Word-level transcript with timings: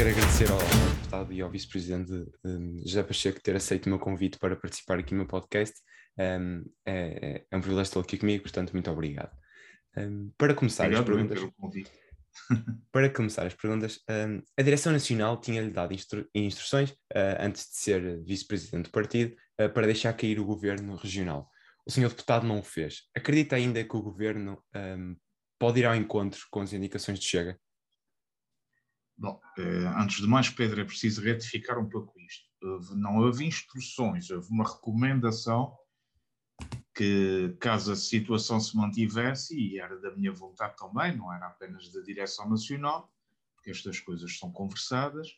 quero 0.00 0.12
agradecer 0.12 0.50
ao 0.50 0.58
deputado 0.58 1.30
e 1.30 1.42
ao 1.42 1.50
vice-presidente 1.50 2.10
um, 2.42 2.78
José 2.86 3.02
Pacheco 3.02 3.42
ter 3.42 3.54
aceito 3.54 3.84
o 3.84 3.90
meu 3.90 3.98
convite 3.98 4.38
para 4.38 4.56
participar 4.56 4.98
aqui 4.98 5.12
no 5.12 5.18
meu 5.18 5.26
podcast. 5.26 5.76
Um, 6.18 6.64
é, 6.86 7.44
é, 7.50 7.56
um 7.56 7.60
privilégio 7.60 7.90
estar 7.90 8.00
aqui 8.00 8.16
comigo, 8.16 8.42
portanto, 8.42 8.72
muito 8.72 8.90
obrigado. 8.90 9.30
Um, 9.94 10.32
para 10.38 10.54
começar 10.54 10.84
obrigado 10.84 11.02
as 11.02 11.38
perguntas. 11.38 11.90
para 12.90 13.10
começar 13.10 13.46
as 13.46 13.52
perguntas, 13.52 13.98
hum, 14.08 14.40
a 14.56 14.62
Direção 14.62 14.90
Nacional 14.90 15.38
tinha-lhe 15.38 15.70
dado 15.70 15.92
instru 15.92 16.26
instruções, 16.34 16.92
uh, 16.92 17.36
antes 17.38 17.68
de 17.68 17.76
ser 17.76 18.24
vice-presidente 18.24 18.84
do 18.84 18.92
partido, 18.92 19.36
uh, 19.60 19.68
para 19.68 19.84
deixar 19.84 20.14
cair 20.14 20.40
o 20.40 20.46
governo 20.46 20.96
regional. 20.96 21.46
O 21.84 21.90
senhor 21.90 22.08
deputado 22.08 22.46
não 22.46 22.60
o 22.60 22.62
fez. 22.62 23.02
Acredita 23.14 23.56
ainda 23.56 23.84
que 23.84 23.96
o 23.96 24.00
governo 24.00 24.64
um, 24.74 25.14
pode 25.58 25.80
ir 25.80 25.84
ao 25.84 25.94
encontro 25.94 26.40
com 26.50 26.62
as 26.62 26.72
indicações 26.72 27.18
de 27.18 27.26
Chega? 27.26 27.60
Bom, 29.20 29.38
eh, 29.58 29.84
antes 29.98 30.22
de 30.22 30.26
mais, 30.26 30.48
Pedro, 30.48 30.80
é 30.80 30.84
preciso 30.84 31.20
retificar 31.20 31.78
um 31.78 31.86
pouco 31.86 32.18
isto. 32.18 32.48
Não 32.96 33.18
houve 33.18 33.44
instruções, 33.44 34.30
houve 34.30 34.48
uma 34.48 34.64
recomendação 34.64 35.76
que, 36.94 37.54
caso 37.60 37.92
a 37.92 37.96
situação 37.96 38.58
se 38.58 38.74
mantivesse, 38.74 39.54
e 39.54 39.78
era 39.78 40.00
da 40.00 40.16
minha 40.16 40.32
vontade 40.32 40.74
também, 40.74 41.14
não 41.14 41.30
era 41.30 41.48
apenas 41.48 41.92
da 41.92 42.00
Direção 42.00 42.48
Nacional, 42.48 43.12
porque 43.54 43.70
estas 43.70 44.00
coisas 44.00 44.38
são 44.38 44.50
conversadas, 44.50 45.28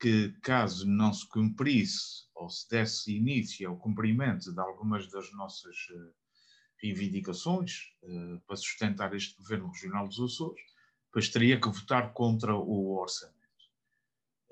que 0.00 0.30
caso 0.40 0.88
não 0.88 1.12
se 1.12 1.28
cumprisse 1.28 2.24
ou 2.34 2.48
se 2.48 2.66
desse 2.70 3.14
início 3.14 3.68
ao 3.68 3.76
cumprimento 3.76 4.50
de 4.50 4.58
algumas 4.58 5.06
das 5.10 5.30
nossas 5.32 5.76
eh, 5.90 6.12
reivindicações 6.82 7.92
uh, 8.02 8.40
para 8.46 8.56
sustentar 8.56 9.14
este 9.14 9.36
governo 9.36 9.70
regional 9.70 10.06
dos 10.06 10.20
Açores, 10.20 10.60
pois 11.16 11.30
teria 11.30 11.58
que 11.58 11.70
votar 11.70 12.12
contra 12.12 12.54
o 12.54 13.00
orçamento. 13.00 13.34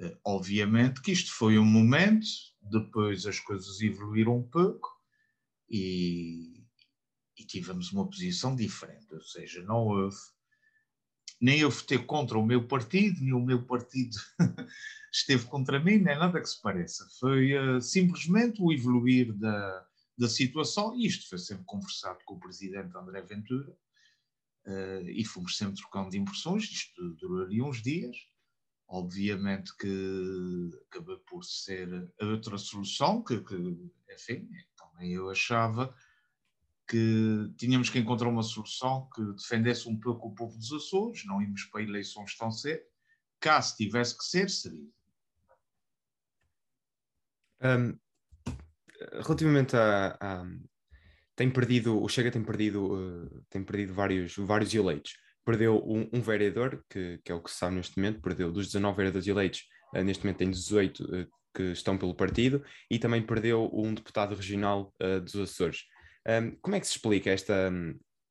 Uh, 0.00 0.16
obviamente 0.24 1.02
que 1.02 1.12
isto 1.12 1.30
foi 1.30 1.58
um 1.58 1.64
momento, 1.64 2.26
depois 2.62 3.26
as 3.26 3.38
coisas 3.38 3.82
evoluíram 3.82 4.38
um 4.38 4.48
pouco 4.48 4.88
e, 5.68 6.64
e 7.36 7.44
tivemos 7.44 7.92
uma 7.92 8.08
posição 8.08 8.56
diferente, 8.56 9.12
ou 9.12 9.20
seja, 9.20 9.62
não 9.64 9.76
houve 9.76 10.16
nem 11.38 11.58
eu 11.58 11.70
votei 11.70 11.98
contra 11.98 12.38
o 12.38 12.46
meu 12.46 12.66
partido, 12.66 13.20
nem 13.20 13.34
o 13.34 13.44
meu 13.44 13.66
partido 13.66 14.16
esteve 15.12 15.44
contra 15.44 15.78
mim, 15.78 15.98
nem 15.98 16.18
nada 16.18 16.40
que 16.40 16.48
se 16.48 16.62
pareça. 16.62 17.06
Foi 17.20 17.52
uh, 17.58 17.78
simplesmente 17.78 18.62
o 18.62 18.72
evoluir 18.72 19.34
da, 19.34 19.86
da 20.16 20.28
situação, 20.30 20.96
e 20.96 21.06
isto 21.06 21.28
foi 21.28 21.36
sempre 21.36 21.64
conversado 21.66 22.20
com 22.24 22.36
o 22.36 22.40
presidente 22.40 22.96
André 22.96 23.20
Ventura, 23.20 23.76
uh, 24.66 25.08
e 25.08 25.24
fomos 25.24 25.56
sempre 25.56 25.76
trocando 25.76 26.10
de 26.10 26.18
impressões, 26.18 26.64
isto 26.64 27.14
duraria 27.14 27.64
uns 27.64 27.82
dias. 27.82 28.16
Obviamente 28.86 29.74
que 29.76 30.70
acabou 30.86 31.18
por 31.20 31.42
ser 31.42 31.88
a 32.20 32.26
outra 32.26 32.58
solução, 32.58 33.24
que, 33.24 33.40
que 33.40 33.54
enfim, 34.12 34.48
também 34.76 35.12
eu 35.12 35.30
achava 35.30 35.94
que 36.86 37.50
tínhamos 37.56 37.88
que 37.88 37.98
encontrar 37.98 38.28
uma 38.28 38.42
solução 38.42 39.08
que 39.14 39.22
defendesse 39.32 39.88
um 39.88 39.98
pouco 39.98 40.28
o 40.28 40.34
povo 40.34 40.56
dos 40.58 40.70
Açores, 40.72 41.24
não 41.24 41.40
íamos 41.40 41.64
para 41.64 41.82
eleições 41.82 42.36
tão 42.36 42.50
cedo, 42.50 42.84
caso 43.40 43.76
tivesse 43.76 44.16
que 44.16 44.24
ser, 44.24 44.50
seria. 44.50 44.88
Um, 47.62 47.98
relativamente 49.22 49.76
a, 49.76 50.16
a, 50.20 50.46
tem 51.36 51.50
perdido 51.50 52.00
o 52.00 52.08
Chega 52.08 52.30
tem 52.30 52.42
perdido 52.42 52.94
uh, 52.94 53.44
tem 53.50 53.62
perdido 53.62 53.94
vários 53.94 54.36
vários 54.36 54.74
eleitos. 54.74 55.16
Perdeu 55.44 55.82
um, 55.84 56.08
um, 56.12 56.20
vereador 56.20 56.82
que, 56.88 57.20
que 57.24 57.30
é 57.30 57.34
o 57.34 57.42
que 57.42 57.50
se 57.50 57.58
sabe 57.58 57.76
neste 57.76 57.98
momento 57.98 58.20
perdeu 58.20 58.50
dos 58.50 58.66
19 58.66 58.96
vereadores 58.96 59.26
eleitos 59.26 59.62
uh, 59.94 60.02
neste 60.02 60.24
momento 60.24 60.38
tem 60.38 60.50
18 60.50 61.04
uh, 61.04 61.26
que 61.54 61.62
estão 61.72 61.96
pelo 61.96 62.14
partido 62.14 62.64
e 62.90 62.98
também 62.98 63.24
perdeu 63.24 63.70
um 63.72 63.94
deputado 63.94 64.34
regional 64.34 64.92
dos 65.22 65.36
Açores. 65.36 65.84
Um, 66.26 66.56
como 66.60 66.74
é 66.74 66.80
que 66.80 66.86
se 66.86 66.94
explica 66.94 67.30
esta 67.30 67.70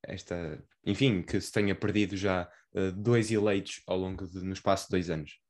esta 0.02 0.62
enfim 0.84 1.22
que 1.22 1.40
se 1.40 1.50
tenha 1.50 1.74
perdido 1.74 2.18
já 2.18 2.46
dois 2.94 3.30
eleitos 3.30 3.82
ao 3.86 3.96
longo 3.96 4.26
de, 4.26 4.44
no 4.44 4.52
espaço 4.52 4.84
de 4.84 4.90
dois 4.90 5.08
anos? 5.08 5.40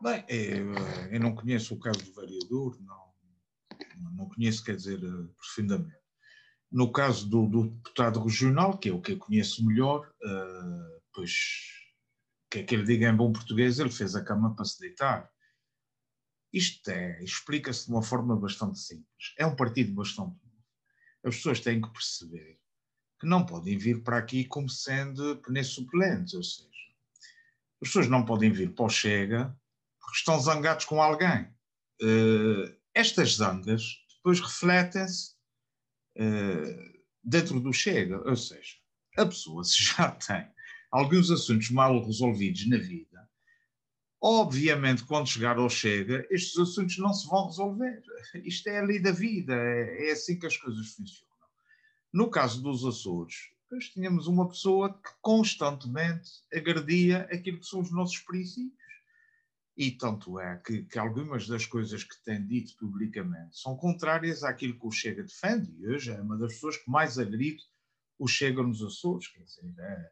Bem, 0.00 0.24
eu, 0.28 0.72
eu 1.10 1.20
não 1.20 1.34
conheço 1.34 1.74
o 1.74 1.80
caso 1.80 1.98
do 2.04 2.12
vereador, 2.14 2.78
não, 2.82 3.06
não 4.14 4.28
conheço, 4.28 4.64
quer 4.64 4.76
dizer, 4.76 4.98
eh, 4.98 5.28
profundamente. 5.36 6.05
No 6.70 6.90
caso 6.92 7.28
do, 7.28 7.46
do, 7.46 7.68
deputado 7.68 8.22
regional, 8.22 8.76
que 8.76 8.88
é 8.88 8.92
o 8.92 9.00
que 9.00 9.12
eu 9.12 9.18
conheço 9.18 9.64
melhor, 9.64 10.06
uh, 10.06 11.00
pois, 11.12 11.32
que 12.50 12.58
é 12.58 12.62
que 12.64 12.74
ele 12.74 12.84
diga 12.84 13.08
em 13.08 13.16
bom 13.16 13.32
português, 13.32 13.78
ele 13.78 13.90
fez 13.90 14.14
a 14.14 14.24
cama 14.24 14.54
para 14.54 14.64
se 14.64 14.80
deitar. 14.80 15.30
Isto 16.52 16.90
é, 16.90 17.22
explica-se 17.22 17.86
de 17.86 17.92
uma 17.92 18.02
forma 18.02 18.36
bastante 18.36 18.78
simples. 18.78 19.34
É 19.38 19.46
um 19.46 19.54
partido 19.54 19.92
bastante 19.92 20.36
novo. 20.44 20.64
As 21.24 21.36
pessoas 21.36 21.60
têm 21.60 21.80
que 21.80 21.90
perceber 21.90 22.58
que 23.20 23.26
não 23.26 23.44
podem 23.44 23.76
vir 23.76 24.02
para 24.02 24.18
aqui 24.18 24.44
como 24.44 24.68
sendo 24.68 25.36
pneus 25.38 25.68
suplentes, 25.68 26.34
ou 26.34 26.42
seja, 26.42 26.68
as 27.82 27.88
pessoas 27.88 28.08
não 28.08 28.24
podem 28.24 28.50
vir 28.50 28.74
para 28.74 28.84
o 28.84 28.88
Chega 28.88 29.56
porque 30.00 30.18
estão 30.18 30.40
zangados 30.40 30.84
com 30.84 31.02
alguém. 31.02 31.42
Uh, 32.00 32.76
estas 32.94 33.36
zangas 33.36 33.98
depois 34.16 34.40
refletem-se 34.40 35.35
uh, 36.16 37.00
dentro 37.22 37.60
do 37.60 37.72
Chega, 37.72 38.20
ou 38.28 38.36
seja, 38.36 38.74
a 39.16 39.26
pessoa 39.26 39.64
se 39.64 39.82
já 39.82 40.10
tem 40.26 40.46
alguns 40.90 41.30
assuntos 41.30 41.70
mal 41.70 42.04
resolvidos 42.04 42.68
na 42.68 42.78
vida, 42.78 43.28
obviamente 44.20 45.04
quando 45.04 45.28
chegar 45.28 45.58
ao 45.58 45.68
Chega, 45.68 46.26
estes 46.30 46.58
assuntos 46.58 46.98
não 46.98 47.12
se 47.12 47.28
vão 47.28 47.46
resolver. 47.46 48.02
Isto 48.44 48.68
é 48.68 48.78
a 48.78 48.84
lei 48.84 49.00
da 49.00 49.12
vida, 49.12 49.54
é, 49.54 50.08
é 50.08 50.12
assim 50.12 50.38
que 50.38 50.46
as 50.46 50.56
coisas 50.56 50.94
funcionam. 50.94 51.26
No 52.12 52.30
caso 52.30 52.62
dos 52.62 52.84
Açores, 52.84 53.50
depois 53.68 53.88
tínhamos 53.90 54.26
uma 54.26 54.48
pessoa 54.48 54.94
que 54.94 55.10
constantemente 55.20 56.30
agredia 56.52 57.28
aquilo 57.32 57.58
que 57.58 57.66
são 57.66 57.80
os 57.80 57.90
nossos 57.90 58.18
princípios. 58.20 58.85
E 59.76 59.90
tanto 59.90 60.40
é 60.40 60.56
que, 60.56 60.84
que, 60.84 60.98
algumas 60.98 61.46
das 61.46 61.66
coisas 61.66 62.02
que 62.02 62.16
tem 62.24 62.44
dito 62.46 62.74
publicamente 62.78 63.58
são 63.58 63.76
contrárias 63.76 64.42
àquilo 64.42 64.78
que 64.78 64.86
o 64.86 64.90
Chega 64.90 65.22
defende, 65.22 65.70
e 65.78 65.86
hoje 65.86 66.12
é 66.12 66.20
uma 66.20 66.38
das 66.38 66.54
pessoas 66.54 66.78
que 66.78 66.90
mais 66.90 67.18
agride 67.18 67.62
o 68.18 68.26
Chega 68.26 68.62
nos 68.62 68.82
Açores. 68.82 69.28
Quer 69.28 69.42
dizer, 69.42 69.74
é, 69.78 70.10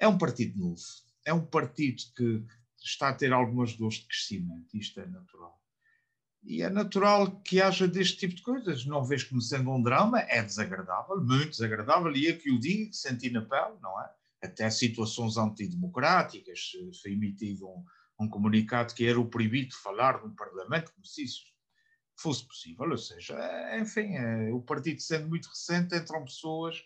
é 0.00 0.08
um 0.08 0.18
partido 0.18 0.58
novo, 0.58 0.82
é 1.24 1.32
um 1.32 1.46
partido 1.46 2.02
que 2.14 2.44
está 2.84 3.08
a 3.08 3.14
ter 3.14 3.32
algumas 3.32 3.74
dores 3.74 3.96
de 3.96 4.06
crescimento, 4.06 4.76
isto 4.76 5.00
é 5.00 5.06
natural. 5.06 5.58
E 6.42 6.62
é 6.62 6.68
natural 6.68 7.40
que 7.40 7.60
haja 7.60 7.88
deste 7.88 8.18
tipo 8.18 8.34
de 8.34 8.42
coisas. 8.42 8.84
Não 8.84 9.04
vejo 9.04 9.30
como 9.30 9.40
sendo 9.40 9.70
um 9.70 9.82
drama, 9.82 10.20
é 10.20 10.42
desagradável, 10.42 11.16
muito 11.16 11.50
desagradável, 11.50 12.14
e 12.14 12.28
é 12.28 12.34
que 12.34 12.52
o 12.52 12.60
digo, 12.60 12.92
senti 12.92 13.30
na 13.30 13.42
pele, 13.42 13.78
não 13.82 14.00
é? 14.00 14.10
Até 14.42 14.70
situações 14.70 15.36
antidemocráticas, 15.38 16.70
foi 17.02 17.12
emitido 17.12 17.66
um 18.18 18.28
comunicado 18.28 18.94
que 18.94 19.06
era 19.06 19.20
o 19.20 19.28
proibido 19.28 19.74
falar 19.74 20.24
no 20.24 20.34
Parlamento, 20.34 20.92
como 20.92 21.04
se 21.04 21.24
isso 21.24 21.42
fosse 22.16 22.46
possível. 22.46 22.90
Ou 22.90 22.98
seja, 22.98 23.34
é, 23.34 23.80
enfim, 23.80 24.14
é, 24.14 24.52
o 24.52 24.60
partido 24.60 25.00
sendo 25.00 25.28
muito 25.28 25.48
recente, 25.48 25.96
entram 25.96 26.24
pessoas 26.24 26.82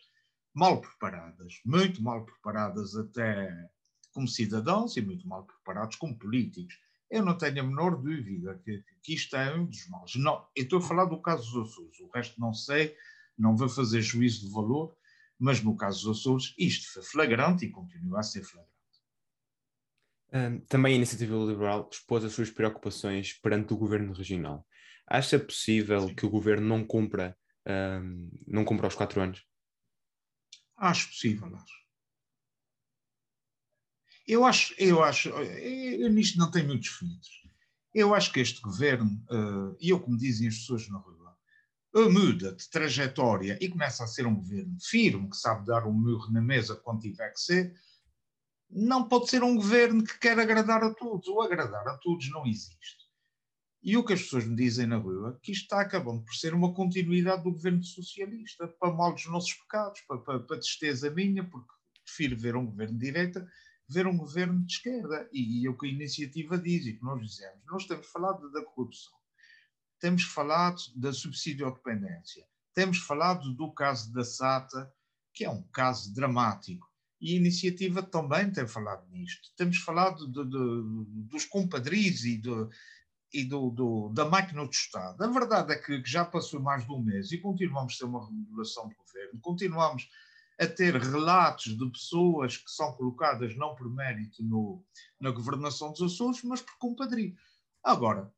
mal 0.55 0.81
preparadas, 0.81 1.61
muito 1.65 2.03
mal 2.03 2.25
preparadas 2.25 2.97
até 2.97 3.71
como 4.13 4.27
cidadãos 4.27 4.97
e 4.97 5.01
muito 5.01 5.27
mal 5.29 5.45
preparados 5.45 5.97
como 5.97 6.19
políticos. 6.19 6.79
Eu 7.09 7.25
não 7.25 7.37
tenho 7.37 7.61
a 7.61 7.65
menor 7.65 7.97
dúvida 7.97 8.61
que, 8.65 8.85
que 9.03 9.15
isto 9.15 9.37
é 9.37 9.55
um 9.55 9.67
dos 9.67 9.89
males. 9.89 10.15
Não, 10.17 10.47
eu 10.55 10.65
estou 10.65 10.79
a 10.79 10.83
falar 10.83 11.05
do 11.05 11.21
caso 11.21 11.51
dos 11.53 11.71
Açores, 11.71 12.01
o 12.01 12.11
resto 12.13 12.41
não 12.41 12.53
sei, 12.53 12.97
não 13.39 13.57
vou 13.57 13.69
fazer 13.69 14.01
juízo 14.01 14.47
de 14.47 14.53
valor, 14.53 14.97
mas 15.39 15.63
no 15.63 15.77
caso 15.77 16.09
dos 16.09 16.21
Açores 16.21 16.55
isto 16.59 16.93
foi 16.93 17.03
flagrante 17.03 17.65
e 17.65 17.71
continua 17.71 18.21
a 18.21 18.23
ser 18.23 18.43
flagrante. 18.45 18.80
Um, 20.33 20.61
também 20.61 20.93
a 20.93 20.97
Iniciativa 20.97 21.35
Liberal 21.37 21.89
expôs 21.91 22.25
as 22.25 22.33
suas 22.33 22.51
preocupações 22.51 23.33
perante 23.33 23.73
o 23.73 23.77
governo 23.77 24.13
regional. 24.13 24.67
Acha 25.07 25.39
possível 25.39 26.09
Sim. 26.09 26.15
que 26.15 26.25
o 26.25 26.31
governo 26.31 26.67
não 26.67 26.85
cumpra, 26.85 27.37
um, 27.67 28.31
não 28.47 28.65
cumpra 28.65 28.87
aos 28.87 28.95
quatro 28.95 29.21
anos? 29.21 29.45
Acho 30.77 31.09
possível, 31.09 31.55
acho. 31.57 31.81
Eu 34.27 34.45
acho, 34.45 34.75
eu 34.79 35.03
acho, 35.03 35.29
eu, 35.31 36.03
eu 36.03 36.11
nisto 36.11 36.39
não 36.39 36.51
tenho 36.51 36.69
muitos 36.69 36.89
filtros. 36.89 37.43
Eu 37.93 38.15
acho 38.15 38.33
que 38.33 38.39
este 38.39 38.61
governo, 38.61 39.11
uh, 39.29 39.77
e 39.81 39.91
eu 39.91 39.99
como 39.99 40.17
dizem 40.17 40.47
as 40.47 40.59
pessoas 40.59 40.89
na 40.89 40.99
rua, 40.99 41.21
muda 41.93 42.55
de 42.55 42.71
trajetória 42.71 43.59
e 43.61 43.69
começa 43.69 44.05
a 44.05 44.07
ser 44.07 44.27
um 44.27 44.37
governo 44.37 44.77
firme, 44.81 45.29
que 45.29 45.37
sabe 45.37 45.67
dar 45.67 45.87
um 45.87 45.93
murro 45.93 46.31
na 46.33 46.41
mesa 46.41 46.77
quando 46.77 47.01
tiver 47.01 47.31
que 47.33 47.41
ser, 47.41 47.75
não 48.71 49.09
pode 49.09 49.29
ser 49.29 49.43
um 49.43 49.57
governo 49.57 50.05
que 50.05 50.19
quer 50.19 50.39
agradar 50.39 50.83
a 50.83 50.95
todos. 50.95 51.27
O 51.29 51.41
agradar 51.41 51.87
a 51.89 51.97
todos 51.99 52.31
não 52.31 52.47
existe. 52.47 53.09
E 53.83 53.97
o 53.97 54.05
que 54.05 54.13
as 54.13 54.23
pessoas 54.23 54.47
me 54.47 54.55
dizem 54.55 54.87
na 54.87 54.97
rua 54.97 55.35
é 55.37 55.45
que 55.45 55.53
isto 55.53 55.63
está 55.63 55.81
acabando 55.81 56.23
por 56.23 56.35
ser 56.35 56.55
uma 56.55 56.75
continuidade 56.75 57.43
do 57.43 57.53
governo 57.53 57.83
socialista, 57.83 58.69
para 58.69 58.93
mal 58.93 59.15
dos 59.15 59.27
nossos 59.27 59.55
pecados, 59.55 60.01
para, 60.03 60.19
para, 60.19 60.41
para 60.41 60.59
tristeza 60.59 61.11
minha, 61.11 61.43
porque 61.43 61.73
prefiro 62.05 62.37
ver 62.37 62.57
um 62.57 62.67
governo 62.67 62.99
de 62.99 63.07
direita 63.07 63.49
ver 63.91 64.07
um 64.07 64.17
governo 64.17 64.65
de 64.65 64.73
esquerda. 64.73 65.29
E, 65.33 65.67
é 65.67 65.71
o 65.71 65.77
que 65.77 65.87
a 65.87 65.91
iniciativa 65.91 66.57
diz 66.57 66.87
e 66.87 66.95
que 66.95 67.03
nós 67.03 67.21
dizemos. 67.21 67.61
Nós 67.67 67.87
temos 67.87 68.07
falado 68.07 68.51
da 68.53 68.65
corrupção, 68.65 69.13
temos 69.99 70.23
falado 70.23 70.81
da 70.95 71.13
subsídio-dependência, 71.13 72.47
temos 72.73 72.99
falado 72.99 73.53
do 73.53 73.73
caso 73.73 74.13
da 74.13 74.25
SATA, 74.25 74.91
que 75.35 75.45
é 75.45 75.51
um 75.51 75.63
caso 75.65 76.15
dramático. 76.15 76.89
E 77.21 77.35
a 77.35 77.37
iniciativa 77.37 78.03
também 78.03 78.51
tem 78.51 78.67
falado 78.67 79.07
nisto. 79.11 79.51
Temos 79.57 79.77
falado 79.79 80.27
de, 80.27 80.45
de, 80.45 81.29
dos 81.29 81.45
compadris 81.45 82.25
e, 82.25 82.39
de, 82.39 82.69
e 83.33 83.45
do, 83.45 83.71
do, 83.71 84.09
da 84.09 84.25
máquina 84.25 84.65
do 84.65 84.71
Estado. 84.71 85.23
A 85.23 85.27
verdade 85.27 85.73
é 85.73 85.77
que, 85.77 86.03
já 86.05 86.25
passou 86.25 86.61
mais 86.61 86.85
de 86.85 86.93
um 86.93 87.03
mês 87.03 87.31
e 87.31 87.39
continuamos 87.39 87.95
a 87.95 87.99
ter 87.99 88.05
uma 88.05 88.27
remodelação 88.27 88.89
de 88.89 88.95
governo, 88.95 89.41
continuamos 89.41 90.09
a 90.59 90.67
ter 90.67 90.95
relatos 90.95 91.77
de 91.77 91.91
pessoas 91.91 92.59
que 92.59 92.71
são 92.71 92.93
colocadas 92.93 93.57
não 93.57 93.75
por 93.75 93.91
mérito 93.91 94.43
no, 94.43 94.85
na 95.19 95.31
governação 95.31 95.91
dos 95.91 96.03
Açores, 96.03 96.43
mas 96.43 96.61
por 96.61 96.77
compadrio. 96.77 97.35
Agora, 97.83 98.31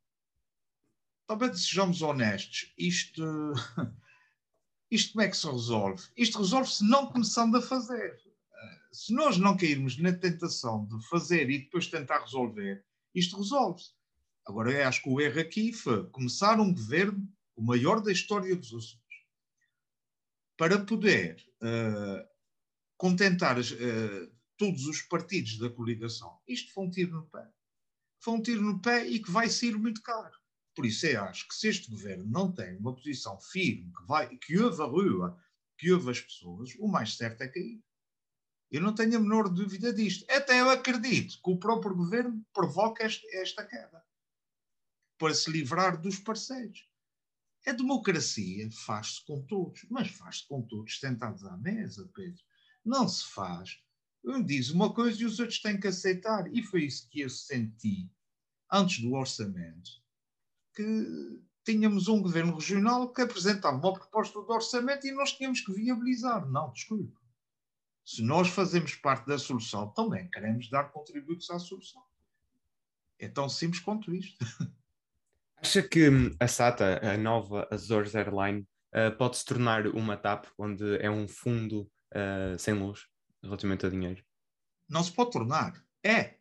talvez 1.26 1.66
sejamos 1.66 2.00
honestos, 2.00 2.72
isto, 2.78 3.22
isto 4.88 5.12
como 5.12 5.22
é 5.24 5.28
que 5.28 5.36
se 5.36 5.50
resolve? 5.50 6.02
Isto 6.16 6.38
resolve-se 6.38 6.84
não 6.84 7.06
começando 7.08 7.56
a 7.56 7.62
fazer. 7.62 8.21
Se 8.92 9.14
nós 9.14 9.38
não 9.38 9.56
cairmos 9.56 9.96
na 9.96 10.12
tentação 10.12 10.84
de 10.86 11.08
fazer 11.08 11.48
e 11.48 11.60
depois 11.60 11.86
tentar 11.86 12.20
resolver, 12.20 12.84
isto 13.14 13.38
resolve-se. 13.38 13.90
Agora, 14.46 14.70
eu 14.70 14.86
acho 14.86 15.02
que 15.02 15.08
o 15.08 15.20
erro 15.20 15.40
aqui 15.40 15.72
foi 15.72 16.06
começar 16.10 16.60
um 16.60 16.74
governo, 16.74 17.26
o 17.56 17.62
maior 17.62 18.02
da 18.02 18.12
história 18.12 18.54
dos 18.54 18.68
Açores, 18.68 18.98
para 20.58 20.84
poder 20.84 21.42
uh, 21.62 22.28
contentar 22.98 23.58
uh, 23.58 24.32
todos 24.58 24.86
os 24.86 25.00
partidos 25.02 25.58
da 25.58 25.70
coligação. 25.70 26.38
Isto 26.46 26.72
foi 26.72 26.84
um 26.84 26.90
tiro 26.90 27.12
no 27.12 27.26
pé. 27.26 27.48
Foi 28.20 28.34
um 28.34 28.42
tiro 28.42 28.60
no 28.60 28.80
pé 28.80 29.06
e 29.06 29.20
que 29.20 29.30
vai 29.30 29.48
sair 29.48 29.76
muito 29.76 30.02
caro. 30.02 30.36
Por 30.74 30.84
isso 30.84 31.06
eu 31.06 31.22
acho 31.24 31.48
que 31.48 31.54
se 31.54 31.68
este 31.68 31.90
governo 31.90 32.24
não 32.26 32.52
tem 32.52 32.76
uma 32.76 32.94
posição 32.94 33.40
firme, 33.40 33.90
que, 33.96 34.06
vai, 34.06 34.36
que 34.36 34.58
ouve 34.58 34.82
a 34.82 34.86
rua, 34.86 35.38
que 35.78 35.90
ouve 35.92 36.10
as 36.10 36.20
pessoas, 36.20 36.74
o 36.78 36.88
mais 36.88 37.16
certo 37.16 37.42
é 37.42 37.48
cair. 37.48 37.82
Eu 38.72 38.80
não 38.80 38.94
tenho 38.94 39.18
a 39.18 39.20
menor 39.20 39.50
dúvida 39.50 39.92
disto. 39.92 40.24
Até 40.30 40.58
eu 40.58 40.70
acredito 40.70 41.38
que 41.42 41.50
o 41.50 41.58
próprio 41.58 41.94
governo 41.94 42.42
provoca 42.54 43.04
esta 43.04 43.66
queda 43.66 44.02
para 45.18 45.34
se 45.34 45.50
livrar 45.50 46.00
dos 46.00 46.18
parceiros. 46.18 46.88
A 47.66 47.72
democracia 47.72 48.68
faz-se 48.72 49.22
com 49.26 49.42
todos, 49.42 49.84
mas 49.90 50.08
faz-se 50.08 50.48
com 50.48 50.62
todos 50.62 50.98
sentados 50.98 51.44
à 51.44 51.54
mesa, 51.58 52.10
Pedro. 52.14 52.42
Não 52.82 53.06
se 53.06 53.26
faz. 53.26 53.78
Um 54.24 54.42
diz 54.42 54.70
uma 54.70 54.92
coisa 54.92 55.20
e 55.20 55.26
os 55.26 55.38
outros 55.38 55.60
têm 55.60 55.78
que 55.78 55.88
aceitar. 55.88 56.50
E 56.50 56.62
foi 56.62 56.84
isso 56.84 57.06
que 57.10 57.20
eu 57.20 57.28
senti 57.28 58.10
antes 58.70 59.02
do 59.02 59.12
orçamento, 59.12 59.90
que 60.74 61.42
tínhamos 61.62 62.08
um 62.08 62.22
governo 62.22 62.54
regional 62.54 63.12
que 63.12 63.20
apresentava 63.20 63.76
uma 63.76 63.92
proposta 63.92 64.40
de 64.40 64.50
orçamento 64.50 65.06
e 65.06 65.12
nós 65.12 65.32
tínhamos 65.32 65.60
que 65.60 65.72
viabilizar. 65.74 66.48
Não, 66.48 66.72
desculpe. 66.72 67.21
Se 68.04 68.22
nós 68.22 68.48
fazemos 68.48 68.94
parte 68.96 69.26
da 69.26 69.38
solução, 69.38 69.88
também 69.88 70.28
queremos 70.30 70.68
dar 70.68 70.84
contributos 70.90 71.50
à 71.50 71.58
solução. 71.58 72.02
É 73.18 73.28
tão 73.28 73.48
simples 73.48 73.80
quanto 73.80 74.12
isto. 74.12 74.44
Acha 75.56 75.80
que 75.80 76.08
hum, 76.08 76.34
a 76.40 76.48
SATA, 76.48 77.00
a 77.06 77.16
nova 77.16 77.68
Azores 77.70 78.16
Airline, 78.16 78.66
uh, 78.92 79.16
pode 79.16 79.36
se 79.36 79.44
tornar 79.44 79.86
uma 79.86 80.16
TAP, 80.16 80.46
onde 80.58 80.96
é 80.96 81.08
um 81.08 81.28
fundo 81.28 81.82
uh, 82.12 82.58
sem 82.58 82.74
luz 82.74 83.06
relativamente 83.40 83.86
a 83.86 83.88
dinheiro? 83.88 84.24
Não 84.88 85.04
se 85.04 85.12
pode 85.12 85.30
tornar. 85.30 85.80
É. 86.02 86.36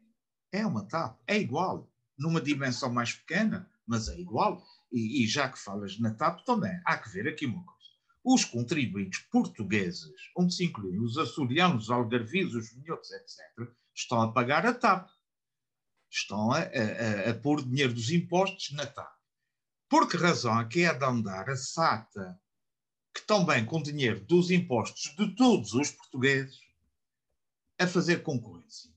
É 0.52 0.66
uma 0.66 0.88
TAP. 0.88 1.20
É 1.28 1.38
igual. 1.38 1.88
Numa 2.18 2.42
dimensão 2.42 2.92
mais 2.92 3.14
pequena, 3.14 3.70
mas 3.86 4.10
é 4.10 4.20
igual. 4.20 4.64
E, 4.92 5.24
e 5.24 5.28
já 5.28 5.48
que 5.48 5.60
falas 5.60 6.00
na 6.00 6.14
TAP 6.16 6.44
também, 6.44 6.82
há 6.86 6.98
que 6.98 7.10
ver 7.10 7.28
aqui 7.28 7.46
uma 7.46 7.64
coisa. 7.64 7.81
Os 8.24 8.46
contribuintes 8.46 9.20
portugueses, 9.32 10.12
onde 10.38 10.54
se 10.54 10.66
incluem 10.66 11.00
os 11.00 11.18
açorianos, 11.18 11.86
os 11.86 11.90
algarvios, 11.90 12.54
os 12.54 12.76
minhotos, 12.76 13.12
etc., 13.12 13.70
estão 13.94 14.22
a 14.22 14.32
pagar 14.32 14.66
a 14.66 14.74
TAP 14.74 15.10
estão 16.12 16.52
a, 16.52 16.60
a, 16.60 17.30
a 17.30 17.34
pôr 17.34 17.64
dinheiro 17.64 17.94
dos 17.94 18.12
impostos 18.12 18.72
na 18.74 18.86
TAP. 18.86 19.12
Por 19.90 20.10
que 20.10 20.18
razão 20.18 20.60
é 20.60 20.68
que 20.68 20.84
é 20.84 20.94
de 20.94 21.06
andar 21.06 21.50
a 21.50 21.56
SATA, 21.56 22.40
que 23.14 23.22
também 23.26 23.66
com 23.66 23.82
dinheiro 23.82 24.20
dos 24.26 24.52
impostos 24.52 25.16
de 25.16 25.36
todos 25.36 25.74
os 25.74 25.92
portugueses, 25.92 26.60
a 27.80 27.88
fazer 27.88 28.24
concorrência? 28.24 28.92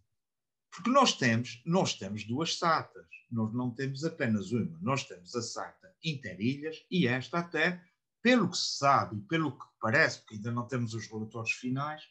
Porque 0.70 0.90
nós 0.90 1.12
temos, 1.16 1.62
nós 1.64 1.94
temos 1.94 2.24
duas 2.24 2.58
SATAs, 2.58 3.06
nós 3.30 3.52
não 3.54 3.70
temos 3.70 4.04
apenas 4.04 4.50
uma, 4.50 4.78
nós 4.80 5.04
temos 5.04 5.34
a 5.34 5.42
SATA 5.42 5.94
Interilhas 6.02 6.84
e 6.90 7.06
esta 7.06 7.38
até, 7.38 7.82
pelo 8.24 8.50
que 8.50 8.56
se 8.56 8.78
sabe 8.78 9.18
e 9.18 9.20
pelo 9.20 9.52
que 9.52 9.66
parece, 9.78 10.20
porque 10.20 10.36
ainda 10.36 10.50
não 10.50 10.66
temos 10.66 10.94
os 10.94 11.06
relatórios 11.06 11.52
finais, 11.52 12.02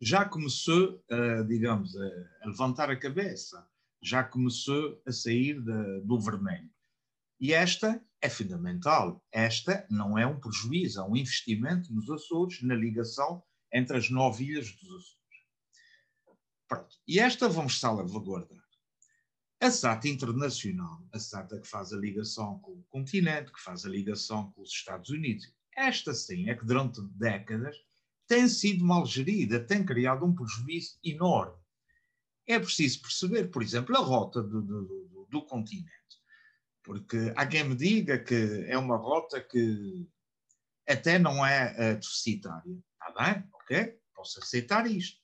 já 0.00 0.24
começou, 0.24 1.00
digamos, 1.46 1.94
a 1.96 2.48
levantar 2.48 2.90
a 2.90 2.98
cabeça 2.98 3.64
já 4.02 4.24
começou 4.24 5.00
a 5.06 5.12
sair 5.12 5.60
de, 5.60 6.00
do 6.00 6.18
vermelho. 6.18 6.70
E 7.38 7.52
esta 7.52 8.02
é 8.20 8.28
fundamental. 8.28 9.24
Esta 9.30 9.86
não 9.90 10.18
é 10.18 10.26
um 10.26 10.38
prejuízo, 10.38 11.00
é 11.00 11.04
um 11.04 11.16
investimento 11.16 11.92
nos 11.92 12.08
Açores, 12.10 12.62
na 12.62 12.74
ligação 12.74 13.42
entre 13.72 13.96
as 13.96 14.10
nove 14.10 14.44
ilhas 14.44 14.72
dos 14.72 14.88
Açores. 14.88 15.18
Pronto. 16.68 16.96
E 17.06 17.18
esta 17.18 17.48
vamos 17.48 17.78
salvaguardar. 17.78 18.58
A 19.62 19.70
SATA 19.70 20.08
internacional, 20.08 21.06
a 21.12 21.18
SATA 21.18 21.60
que 21.60 21.68
faz 21.68 21.92
a 21.92 21.96
ligação 21.96 22.58
com 22.60 22.72
o 22.72 22.84
continente, 22.84 23.52
que 23.52 23.60
faz 23.60 23.84
a 23.84 23.90
ligação 23.90 24.50
com 24.52 24.62
os 24.62 24.70
Estados 24.70 25.10
Unidos, 25.10 25.52
esta 25.80 26.14
sim 26.14 26.48
é 26.48 26.54
que 26.54 26.64
durante 26.64 27.00
décadas 27.16 27.76
tem 28.26 28.48
sido 28.48 28.84
mal 28.84 29.04
gerida, 29.06 29.58
tem 29.58 29.84
criado 29.84 30.24
um 30.24 30.34
prejuízo 30.34 30.98
enorme 31.04 31.60
é 32.52 32.58
preciso 32.58 33.02
perceber, 33.02 33.50
por 33.50 33.62
exemplo, 33.62 33.96
a 33.96 34.00
rota 34.00 34.42
do, 34.42 34.60
do, 34.60 35.26
do, 35.28 35.42
continente. 35.42 35.90
Porque 36.82 37.32
há 37.36 37.46
quem 37.46 37.64
me 37.64 37.74
diga 37.74 38.18
que 38.18 38.64
é 38.66 38.76
uma 38.76 38.96
rota 38.96 39.40
que 39.40 40.08
até 40.88 41.18
não 41.18 41.46
é 41.46 41.72
uh, 41.72 42.00
deficitária. 42.00 42.78
Está 42.92 43.32
bem, 43.32 43.44
ok, 43.52 44.00
posso 44.14 44.40
aceitar 44.40 44.90
isto. 44.90 45.20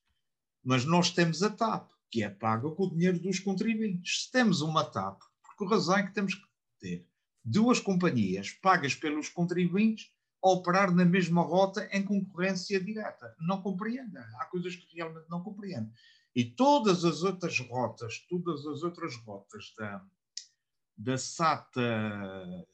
Mas 0.62 0.84
nós 0.84 1.10
temos 1.10 1.42
a 1.42 1.50
TAP, 1.50 1.90
que 2.10 2.22
é 2.22 2.30
paga 2.30 2.70
com 2.70 2.84
o 2.84 2.90
dinheiro 2.90 3.18
dos 3.18 3.40
contribuintes. 3.40 4.24
Se 4.24 4.30
temos 4.30 4.60
uma 4.60 4.84
TAP, 4.84 5.18
por 5.42 5.56
que 5.56 5.74
razão 5.74 5.96
é 5.96 6.06
que 6.06 6.14
temos 6.14 6.34
que 6.34 6.46
ter 6.78 7.06
duas 7.44 7.80
companhias 7.80 8.50
pagas 8.50 8.94
pelos 8.94 9.28
contribuintes 9.28 10.12
a 10.42 10.48
operar 10.50 10.94
na 10.94 11.04
mesma 11.04 11.42
rota 11.42 11.88
em 11.92 12.04
concorrência 12.04 12.80
direta? 12.80 13.34
Não 13.40 13.62
compreendo. 13.62 14.16
Há 14.16 14.46
coisas 14.46 14.74
que 14.76 14.96
realmente 14.96 15.28
não 15.28 15.42
compreendo. 15.42 15.90
E 16.34 16.44
todas 16.44 17.04
as 17.04 17.22
outras 17.22 17.58
rotas, 17.60 18.20
todas 18.28 18.66
as 18.66 18.82
outras 18.82 19.16
rotas 19.16 19.72
da, 19.78 20.04
da 20.96 21.16
SATA 21.16 22.66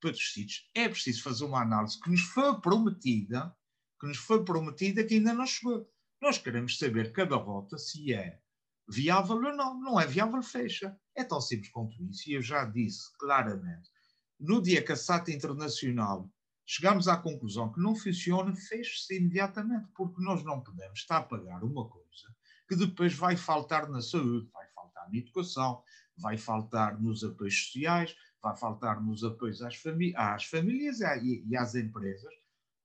para 0.00 0.10
os 0.10 0.32
sítios, 0.32 0.70
é 0.74 0.88
preciso 0.88 1.22
fazer 1.22 1.44
uma 1.44 1.60
análise 1.60 2.00
que 2.00 2.10
nos 2.10 2.22
foi 2.22 2.58
prometida, 2.60 3.54
que 4.00 4.06
nos 4.06 4.16
foi 4.16 4.42
prometida 4.42 5.04
que 5.04 5.14
ainda 5.14 5.34
não 5.34 5.46
chegou. 5.46 5.86
Nós 6.20 6.38
queremos 6.38 6.78
saber 6.78 7.12
cada 7.12 7.36
rota 7.36 7.76
se 7.76 8.12
é 8.12 8.40
viável 8.88 9.36
ou 9.36 9.54
não. 9.54 9.80
Não 9.80 10.00
é 10.00 10.06
viável, 10.06 10.42
fecha. 10.42 10.98
É 11.14 11.22
tão 11.22 11.40
simples 11.40 11.70
quanto 11.70 12.02
isso. 12.04 12.28
E 12.28 12.34
eu 12.34 12.42
já 12.42 12.64
disse 12.64 13.16
claramente, 13.18 13.90
no 14.38 14.60
dia 14.60 14.82
que 14.82 14.92
a 14.92 14.96
SATA 14.96 15.30
Internacional 15.30 16.30
chegámos 16.72 17.08
à 17.08 17.16
conclusão 17.16 17.72
que 17.72 17.80
não 17.80 17.96
funciona, 17.96 18.54
feche-se 18.54 19.16
imediatamente, 19.16 19.88
porque 19.92 20.22
nós 20.22 20.44
não 20.44 20.60
podemos 20.60 21.00
estar 21.00 21.16
a 21.16 21.22
pagar 21.22 21.64
uma 21.64 21.88
coisa 21.88 22.32
que 22.68 22.76
depois 22.76 23.12
vai 23.12 23.36
faltar 23.36 23.88
na 23.90 24.00
saúde, 24.00 24.48
vai 24.52 24.68
faltar 24.68 25.10
na 25.10 25.18
educação, 25.18 25.82
vai 26.16 26.36
faltar 26.38 27.00
nos 27.02 27.24
apoios 27.24 27.64
sociais, 27.64 28.14
vai 28.40 28.56
faltar 28.56 29.02
nos 29.02 29.24
apoios 29.24 29.60
às, 29.62 29.74
famí 29.74 30.14
às 30.14 30.44
famílias 30.44 31.00
e, 31.00 31.44
e 31.44 31.56
às 31.56 31.74
empresas, 31.74 32.32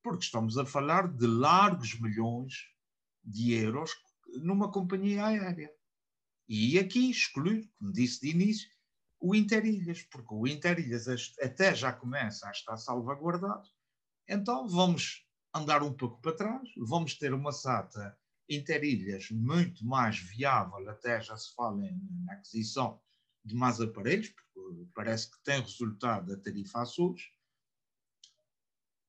porque 0.01 0.25
estamos 0.25 0.57
a 0.57 0.65
falar 0.65 1.07
de 1.07 1.27
largos 1.27 1.99
milhões 1.99 2.65
de 3.23 3.53
euros 3.53 3.91
numa 4.41 4.71
companhia 4.71 5.27
aérea. 5.27 5.71
E 6.49 6.79
aqui 6.79 7.11
excluir, 7.11 7.71
como 7.77 7.93
disse 7.93 8.21
de 8.21 8.31
início, 8.31 8.67
o 9.19 9.35
Interilhas, 9.35 10.01
porque 10.03 10.33
o 10.33 10.47
Interilhas 10.47 11.07
até 11.41 11.75
já 11.75 11.93
começa 11.93 12.47
a 12.47 12.51
estar 12.51 12.77
salvaguardado. 12.77 13.74
Então 14.27 14.67
vamos 14.67 15.25
andar 15.53 15.83
um 15.83 15.93
pouco 15.93 16.19
para 16.21 16.35
trás, 16.35 16.69
vamos 16.77 17.15
ter 17.17 17.33
uma 17.33 17.51
SATA 17.51 18.17
Interilhas 18.49 19.29
muito 19.31 19.85
mais 19.85 20.19
viável, 20.19 20.87
até 20.89 21.19
já 21.19 21.35
se 21.35 21.53
fala 21.55 21.77
na 21.77 22.33
aquisição 22.33 23.01
de 23.43 23.55
mais 23.55 23.81
aparelhos, 23.81 24.29
porque 24.29 24.87
parece 24.93 25.31
que 25.31 25.43
tem 25.43 25.61
resultado 25.61 26.33
a 26.33 26.37
tarifa 26.37 26.81
Açores, 26.81 27.23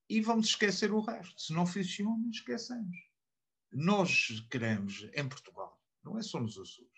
e 0.09 0.21
vamos 0.21 0.49
esquecer 0.49 0.93
o 0.93 1.01
resto. 1.01 1.41
Se 1.41 1.53
não 1.53 1.67
funciona, 1.67 2.29
esquecemos. 2.31 2.97
Nós 3.73 4.47
queremos, 4.51 5.09
em 5.15 5.29
Portugal, 5.29 5.83
não 6.03 6.17
é 6.17 6.23
só 6.23 6.41
nos 6.41 6.57
Açores, 6.57 6.97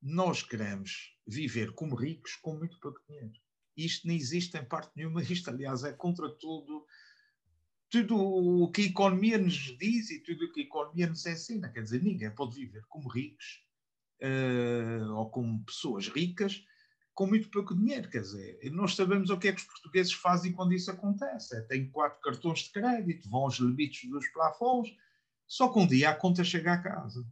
nós 0.00 0.42
queremos 0.42 1.16
viver 1.26 1.74
como 1.74 1.94
ricos 1.94 2.34
com 2.36 2.56
muito 2.56 2.80
pouco 2.80 3.00
dinheiro. 3.06 3.38
Isto 3.76 4.08
não 4.08 4.14
existe 4.14 4.56
em 4.56 4.64
parte 4.64 4.90
nenhuma, 4.96 5.22
isto, 5.22 5.50
aliás, 5.50 5.84
é 5.84 5.92
contra 5.92 6.28
tudo, 6.36 6.86
tudo 7.90 8.16
o 8.16 8.70
que 8.70 8.82
a 8.82 8.86
economia 8.86 9.36
nos 9.36 9.76
diz 9.76 10.10
e 10.10 10.20
tudo 10.20 10.44
o 10.44 10.52
que 10.52 10.60
a 10.60 10.64
economia 10.64 11.08
nos 11.08 11.26
ensina. 11.26 11.68
Quer 11.68 11.82
dizer, 11.82 12.02
ninguém 12.02 12.30
pode 12.30 12.54
viver 12.54 12.84
como 12.88 13.08
ricos 13.08 13.64
uh, 14.22 15.12
ou 15.14 15.28
como 15.28 15.64
pessoas 15.64 16.08
ricas 16.08 16.64
com 17.12 17.26
muito 17.26 17.50
pouco 17.50 17.74
dinheiro. 17.74 18.08
Quer 18.08 18.20
dizer, 18.20 18.58
nós 18.70 18.94
sabemos 18.94 19.28
o 19.28 19.36
que 19.36 19.48
é 19.48 19.52
que 19.52 19.60
os 19.60 19.66
portugueses 19.66 20.12
fazem 20.12 20.52
quando 20.52 20.72
isso 20.72 20.90
acontece. 20.90 21.56
É, 21.56 21.60
têm 21.62 21.90
quatro 21.90 22.20
cartões 22.22 22.60
de 22.60 22.70
crédito, 22.70 23.28
vão 23.28 23.40
aos 23.40 23.56
limites 23.56 24.08
dos 24.08 24.26
plafons, 24.28 24.88
só 25.46 25.68
que 25.68 25.78
um 25.80 25.86
dia 25.86 26.10
a 26.10 26.14
conta 26.14 26.44
chega 26.44 26.72
a 26.72 26.82
casa. 26.82 27.26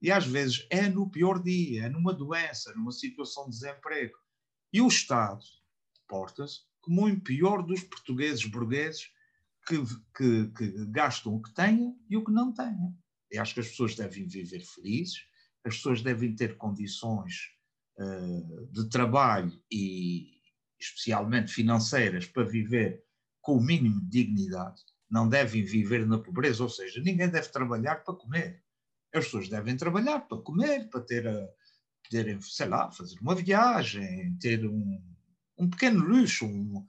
E 0.00 0.10
às 0.10 0.26
vezes 0.26 0.66
é 0.68 0.88
no 0.88 1.08
pior 1.10 1.42
dia, 1.42 1.84
é 1.84 1.88
numa 1.88 2.12
doença, 2.12 2.74
numa 2.74 2.92
situação 2.92 3.44
de 3.44 3.50
desemprego. 3.52 4.18
E 4.72 4.82
o 4.82 4.88
Estado 4.88 5.42
porta-se 6.06 6.60
como 6.82 7.06
o 7.06 7.20
pior 7.20 7.62
dos 7.62 7.82
portugueses 7.82 8.44
burgueses 8.44 9.10
que, 9.66 9.78
que, 10.16 10.46
que, 10.56 10.86
gastam 10.86 11.34
o 11.34 11.42
que 11.42 11.52
têm 11.54 11.96
e 12.08 12.16
o 12.16 12.24
que 12.24 12.32
não 12.32 12.52
têm. 12.52 12.94
E 13.30 13.38
acho 13.38 13.54
que 13.54 13.60
as 13.60 13.68
pessoas 13.68 13.94
devem 13.94 14.26
viver 14.26 14.60
felizes, 14.60 15.24
as 15.64 15.76
pessoas 15.76 16.02
devem 16.02 16.34
ter 16.34 16.56
condições 16.56 17.34
eh, 17.98 18.42
de 18.70 18.88
trabalho 18.88 19.52
e 19.70 20.28
especialmente 20.80 21.52
financeiras 21.52 22.26
para 22.26 22.42
viver 22.42 23.02
com 23.40 23.56
o 23.56 23.62
mínimo 23.62 24.00
de 24.02 24.24
dignidade, 24.24 24.82
não 25.10 25.28
devem 25.28 25.62
viver 25.64 26.06
na 26.06 26.18
pobreza, 26.18 26.62
ou 26.62 26.68
seja, 26.68 27.00
ninguém 27.00 27.28
deve 27.28 27.48
trabalhar 27.48 27.96
para 27.96 28.14
comer. 28.14 28.62
As 29.14 29.24
pessoas 29.24 29.48
devem 29.48 29.76
trabalhar 29.76 30.20
para 30.20 30.38
comer, 30.38 30.88
para 30.88 31.02
ter, 31.02 31.28
a, 31.28 31.48
poderem, 32.08 32.40
sei 32.40 32.68
lá, 32.68 32.90
fazer 32.90 33.18
uma 33.20 33.34
viagem, 33.34 34.36
ter 34.38 34.66
um, 34.66 35.02
um 35.58 35.68
pequeno 35.68 36.02
luxo. 36.02 36.46
Um, 36.46 36.86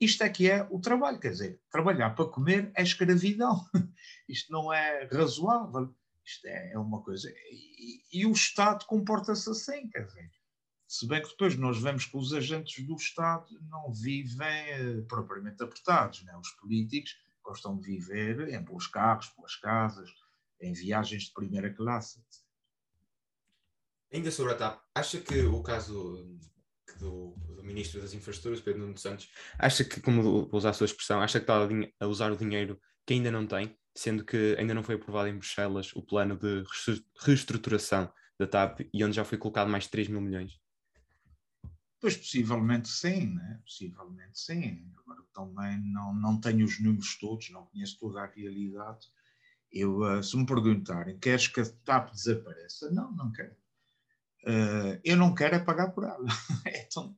isto 0.00 0.22
é 0.22 0.30
que 0.30 0.50
é 0.50 0.66
o 0.70 0.80
trabalho, 0.80 1.20
quer 1.20 1.30
dizer, 1.30 1.60
trabalhar 1.70 2.10
para 2.14 2.24
comer 2.24 2.72
é 2.74 2.82
escravidão. 2.82 3.68
Isto 4.26 4.50
não 4.50 4.72
é 4.72 5.04
razoável. 5.12 5.94
Isto 6.24 6.46
é, 6.46 6.72
é 6.72 6.78
uma 6.78 7.02
coisa. 7.02 7.30
E, 7.50 8.02
e 8.12 8.26
o 8.26 8.32
Estado 8.32 8.86
comporta-se 8.86 9.50
assim, 9.50 9.90
quer 9.90 10.06
dizer. 10.06 10.30
Se 10.88 11.06
bem 11.06 11.22
que 11.22 11.28
depois 11.28 11.54
nós 11.56 11.80
vemos 11.80 12.06
que 12.06 12.16
os 12.16 12.32
agentes 12.32 12.84
do 12.84 12.96
Estado 12.96 13.46
não 13.68 13.92
vivem 13.92 14.98
uh, 14.98 15.06
propriamente 15.06 15.62
apertados, 15.62 16.24
né? 16.24 16.36
os 16.36 16.50
políticos 16.52 17.16
gostam 17.44 17.78
de 17.78 17.86
viver 17.86 18.48
em 18.48 18.62
bons 18.62 18.86
carros, 18.86 19.32
boas 19.36 19.54
casas, 19.56 20.10
em 20.60 20.72
viagens 20.72 21.24
de 21.24 21.32
primeira 21.32 21.72
classe. 21.72 22.20
Ainda 24.12 24.30
sobre 24.30 24.54
a 24.54 24.56
TAP, 24.56 24.82
acha 24.94 25.20
que 25.20 25.42
o 25.42 25.62
caso 25.62 26.40
do, 27.00 27.34
do, 27.56 27.64
Ministro 27.64 28.00
das 28.00 28.14
Infraestruturas, 28.14 28.60
Pedro 28.60 28.82
Nuno 28.82 28.96
Santos, 28.96 29.28
acha 29.58 29.84
que, 29.84 30.00
como 30.00 30.22
vou 30.22 30.48
usar 30.52 30.70
a 30.70 30.74
sua 30.74 30.86
expressão, 30.86 31.20
acha 31.20 31.40
que 31.40 31.44
está 31.44 31.68
a 32.00 32.06
usar 32.06 32.32
o 32.32 32.36
dinheiro 32.36 32.80
que 33.06 33.14
ainda 33.14 33.30
não 33.30 33.46
tem 33.46 33.76
sendo 33.94 34.24
que 34.24 34.56
ainda 34.58 34.74
não 34.74 34.82
foi 34.82 34.94
aprovado 34.94 35.28
em 35.28 35.36
Bruxelas 35.36 35.92
o 35.94 36.02
plano 36.02 36.36
de 36.36 36.64
reestruturação 37.20 38.10
da 38.38 38.46
TAP 38.46 38.80
e 38.92 39.04
onde 39.04 39.16
já 39.16 39.24
foi 39.24 39.38
colocado 39.38 39.68
mais 39.68 39.84
de 39.84 39.90
3 39.90 40.08
mil 40.08 40.20
milhões? 40.20 40.58
Pois 42.00 42.16
possivelmente 42.16 42.88
sim, 42.88 43.34
né? 43.34 43.60
possivelmente 43.62 44.38
sim. 44.38 44.90
Agora 44.98 45.22
também 45.34 45.78
não, 45.92 46.14
não 46.14 46.40
tenho 46.40 46.64
os 46.64 46.80
números 46.80 47.18
todos, 47.18 47.50
não 47.50 47.66
conheço 47.66 47.98
toda 47.98 48.22
a 48.22 48.26
realidade. 48.26 49.06
Eu, 49.70 49.98
uh, 49.98 50.22
se 50.22 50.36
me 50.36 50.46
perguntarem, 50.46 51.18
queres 51.18 51.46
que 51.46 51.60
a 51.60 51.66
TAP 51.84 52.12
desapareça? 52.12 52.90
Não, 52.90 53.12
não 53.12 53.30
quero. 53.30 53.54
Uh, 54.44 55.00
eu 55.04 55.16
não 55.16 55.34
quero 55.34 55.56
é 55.56 55.58
pagar 55.58 55.90
por 55.90 56.04
ela. 56.04 56.26
então, 56.66 57.14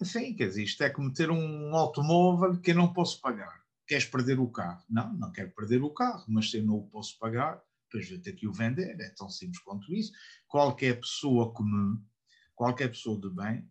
enfim, 0.00 0.34
quer 0.34 0.48
dizer, 0.48 0.64
isto 0.64 0.82
é 0.82 0.90
como 0.90 1.12
ter 1.12 1.30
um 1.30 1.76
automóvel 1.76 2.60
que 2.60 2.70
eu 2.70 2.74
não 2.74 2.92
posso 2.92 3.20
pagar 3.20 3.58
queres 3.88 4.04
perder 4.04 4.38
o 4.38 4.50
carro? 4.50 4.84
Não, 4.88 5.12
não 5.14 5.32
quero 5.32 5.50
perder 5.52 5.82
o 5.82 5.90
carro, 5.90 6.24
mas 6.28 6.50
se 6.50 6.58
eu 6.58 6.64
não 6.64 6.76
o 6.76 6.88
posso 6.88 7.18
pagar, 7.18 7.60
depois 7.84 8.08
vou 8.08 8.18
ter 8.18 8.34
que 8.34 8.46
o 8.46 8.52
vender. 8.52 9.00
É 9.00 9.08
tão 9.10 9.30
simples 9.30 9.58
quanto 9.60 9.92
isso. 9.92 10.12
Qualquer 10.46 11.00
pessoa 11.00 11.52
comum, 11.52 12.00
qualquer 12.54 12.88
pessoa 12.88 13.18
de 13.18 13.30
bem, 13.30 13.66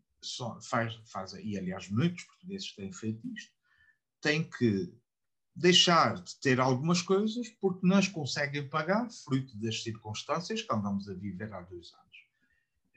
faz, 0.67 0.95
faz, 1.05 1.33
e 1.33 1.57
aliás 1.57 1.87
muitos 1.89 2.23
portugueses 2.23 2.75
têm 2.75 2.91
feito 2.91 3.25
isto, 3.27 3.53
tem 4.19 4.43
que 4.43 4.91
deixar 5.55 6.15
de 6.21 6.35
ter 6.39 6.59
algumas 6.59 7.01
coisas 7.01 7.47
porque 7.61 7.85
não 7.85 7.97
as 7.97 8.07
conseguem 8.07 8.67
pagar, 8.67 9.07
fruto 9.23 9.55
das 9.59 9.83
circunstâncias 9.83 10.63
que 10.63 10.73
andamos 10.73 11.07
a 11.07 11.13
viver 11.13 11.53
há 11.53 11.61
dois 11.61 11.93
anos. 11.93 12.17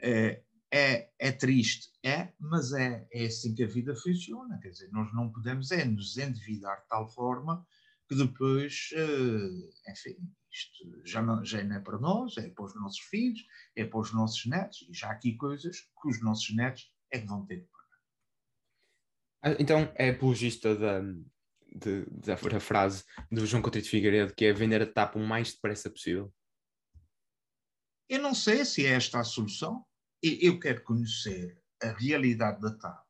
É, 0.03 0.43
é, 0.73 1.11
é 1.19 1.33
triste, 1.33 1.91
é, 2.05 2.33
mas 2.39 2.73
é, 2.73 3.07
é 3.13 3.27
assim 3.27 3.55
que 3.55 3.65
a 3.65 3.67
vida 3.67 3.95
funciona. 3.95 4.59
Quer 4.61 4.71
dizer, 4.71 4.91
nós 4.93 5.13
não 5.13 5.31
podemos 5.31 5.71
é 5.73 5.85
nos 5.85 6.17
endividar 6.17 6.81
de 6.83 6.89
tal 6.89 7.09
forma 7.09 7.67
que 8.09 8.15
depois, 8.15 8.91
uh, 8.93 9.91
enfim, 9.91 10.17
isto 10.53 11.07
já 11.07 11.23
não, 11.23 11.45
já 11.45 11.63
não 11.63 11.77
é 11.77 11.81
para 11.81 11.99
nós, 11.99 12.37
é 12.37 12.49
para 12.51 12.65
os 12.65 12.75
nossos 12.75 13.01
filhos, 13.01 13.41
é 13.77 13.85
para 13.85 14.01
os 14.01 14.13
nossos 14.13 14.47
netos, 14.47 14.87
e 14.89 14.95
já 14.95 15.09
há 15.09 15.13
aqui 15.13 15.37
coisas 15.37 15.81
que 15.81 16.09
os 16.09 16.23
nossos 16.23 16.55
netos 16.55 16.93
é 17.13 17.21
que 17.21 17.27
vão 17.27 17.45
ter 17.47 17.61
que 17.61 17.69
pagar. 17.69 18.01
Ah, 19.43 19.57
então, 19.61 19.93
é 19.95 20.11
apologista 20.11 20.75
da, 20.75 21.01
de, 21.73 22.05
da 22.11 22.37
frase 22.37 23.05
do 23.31 23.47
João 23.47 23.63
Coutinho 23.63 23.85
de 23.85 23.91
Figueiredo, 23.91 24.35
que 24.35 24.45
é 24.45 24.53
vender 24.53 24.83
a 24.83 24.93
tapa 24.93 25.19
o 25.19 25.27
mais 25.27 25.53
depressa 25.53 25.89
possível? 25.89 26.33
Eu 28.09 28.21
não 28.21 28.35
sei 28.35 28.65
se 28.65 28.85
é 28.85 28.91
esta 28.95 29.21
a 29.21 29.25
solução, 29.25 29.85
eu 30.23 30.61
quero 30.61 30.83
conhecer 30.83 31.61
a 31.83 31.89
realidade 31.89 32.61
da 32.61 32.75
TAP, 32.75 33.07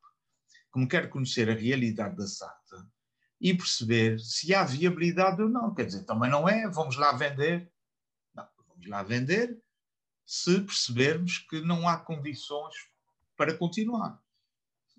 como 0.69 0.87
quero 0.87 1.09
conhecer 1.09 1.49
a 1.49 1.53
realidade 1.53 2.15
da 2.15 2.25
SATA 2.25 2.87
e 3.39 3.53
perceber 3.53 4.19
se 4.19 4.53
há 4.53 4.63
viabilidade 4.63 5.41
ou 5.41 5.49
não. 5.49 5.73
Quer 5.73 5.85
dizer, 5.85 6.05
também 6.05 6.29
não 6.29 6.47
é, 6.47 6.69
vamos 6.69 6.95
lá 6.95 7.11
vender. 7.11 7.71
Não, 8.33 8.47
vamos 8.67 8.87
lá 8.87 9.03
vender 9.03 9.61
se 10.25 10.61
percebermos 10.61 11.39
que 11.39 11.59
não 11.61 11.87
há 11.87 11.97
condições 11.97 12.73
para 13.35 13.57
continuar. 13.57 14.21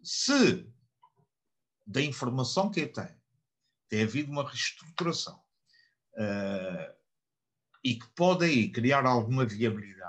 Se 0.03 0.71
da 1.87 2.03
informação 2.03 2.71
que 2.71 2.81
eu 2.81 2.93
tenho 2.93 3.23
tem 3.89 4.03
havido 4.03 4.31
uma 4.31 4.49
reestruturação 4.49 5.39
uh, 6.15 6.95
e 7.85 7.95
que 7.95 8.07
pode 8.15 8.45
aí 8.45 8.71
criar 8.71 9.07
alguma 9.07 9.45
viabilidade 9.45 10.02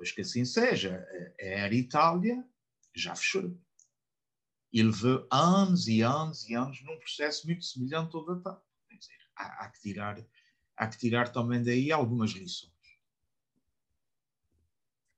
Pois 0.00 0.12
que 0.12 0.22
assim 0.22 0.46
seja. 0.46 1.06
A 1.38 1.44
Air 1.44 1.74
Itália 1.74 2.42
já 2.96 3.14
fechou. 3.14 3.54
E 4.72 4.82
levou 4.82 5.28
anos 5.30 5.88
e 5.88 6.00
anos 6.00 6.48
e 6.48 6.54
anos 6.54 6.82
num 6.82 6.98
processo 6.98 7.46
muito 7.46 7.62
semelhante 7.66 8.16
ao 8.16 8.24
da 8.24 8.36
TAP. 8.40 8.62
Há, 9.36 9.64
há, 9.64 9.68
que 9.68 9.80
tirar, 9.82 10.26
há 10.74 10.86
que 10.86 10.96
tirar 10.96 11.28
também 11.28 11.62
daí 11.62 11.92
algumas 11.92 12.30
lições. 12.30 12.72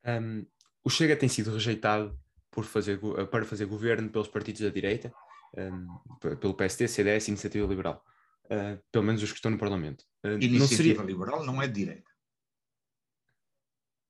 Um, 0.05 0.45
o 0.83 0.91
Chega 0.91 1.17
tem 1.17 1.29
sido 1.29 1.53
rejeitado 1.53 2.21
por 2.51 2.65
fazer, 2.65 2.99
para 3.31 3.45
fazer 3.45 3.67
governo 3.67 4.11
pelos 4.11 4.27
partidos 4.27 4.63
da 4.63 4.69
direita, 4.69 5.15
um, 5.57 6.37
pelo 6.39 6.57
PST, 6.57 6.89
CDS 6.89 7.29
e 7.29 7.31
Iniciativa 7.31 7.69
Liberal. 7.69 8.05
Uh, 8.47 8.83
pelo 8.91 9.05
menos 9.05 9.23
os 9.23 9.31
que 9.31 9.37
estão 9.37 9.53
no 9.53 9.59
Parlamento. 9.59 10.05
Uh, 10.25 10.43
Iniciativa 10.43 10.59
não 10.59 10.67
seria... 10.67 11.03
Liberal 11.05 11.47
não 11.47 11.63
é 11.63 11.69
de 11.69 11.75
direita. 11.75 12.12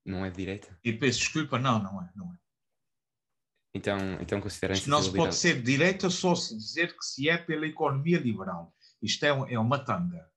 Não 0.04 0.24
é 0.24 0.30
de 0.30 0.36
direita? 0.36 0.78
E 0.84 0.92
peço 0.92 1.20
desculpa, 1.20 1.58
não, 1.58 1.80
não 1.82 2.02
é. 2.02 2.10
Não 2.16 2.32
é. 2.32 2.36
Então, 3.74 3.98
então 4.20 4.40
considera 4.40 4.74
Isto 4.74 4.90
não 4.90 5.02
se 5.02 5.12
pode 5.12 5.34
ser 5.34 5.56
de 5.56 5.62
direita 5.62 6.10
só 6.10 6.34
se 6.34 6.56
dizer 6.56 6.96
que 6.96 7.04
se 7.04 7.28
é 7.28 7.38
pela 7.38 7.66
economia 7.66 8.18
liberal. 8.18 8.74
Isto 9.00 9.24
é, 9.24 9.28
é 9.54 9.58
uma 9.58 9.78
tanga. 9.78 10.28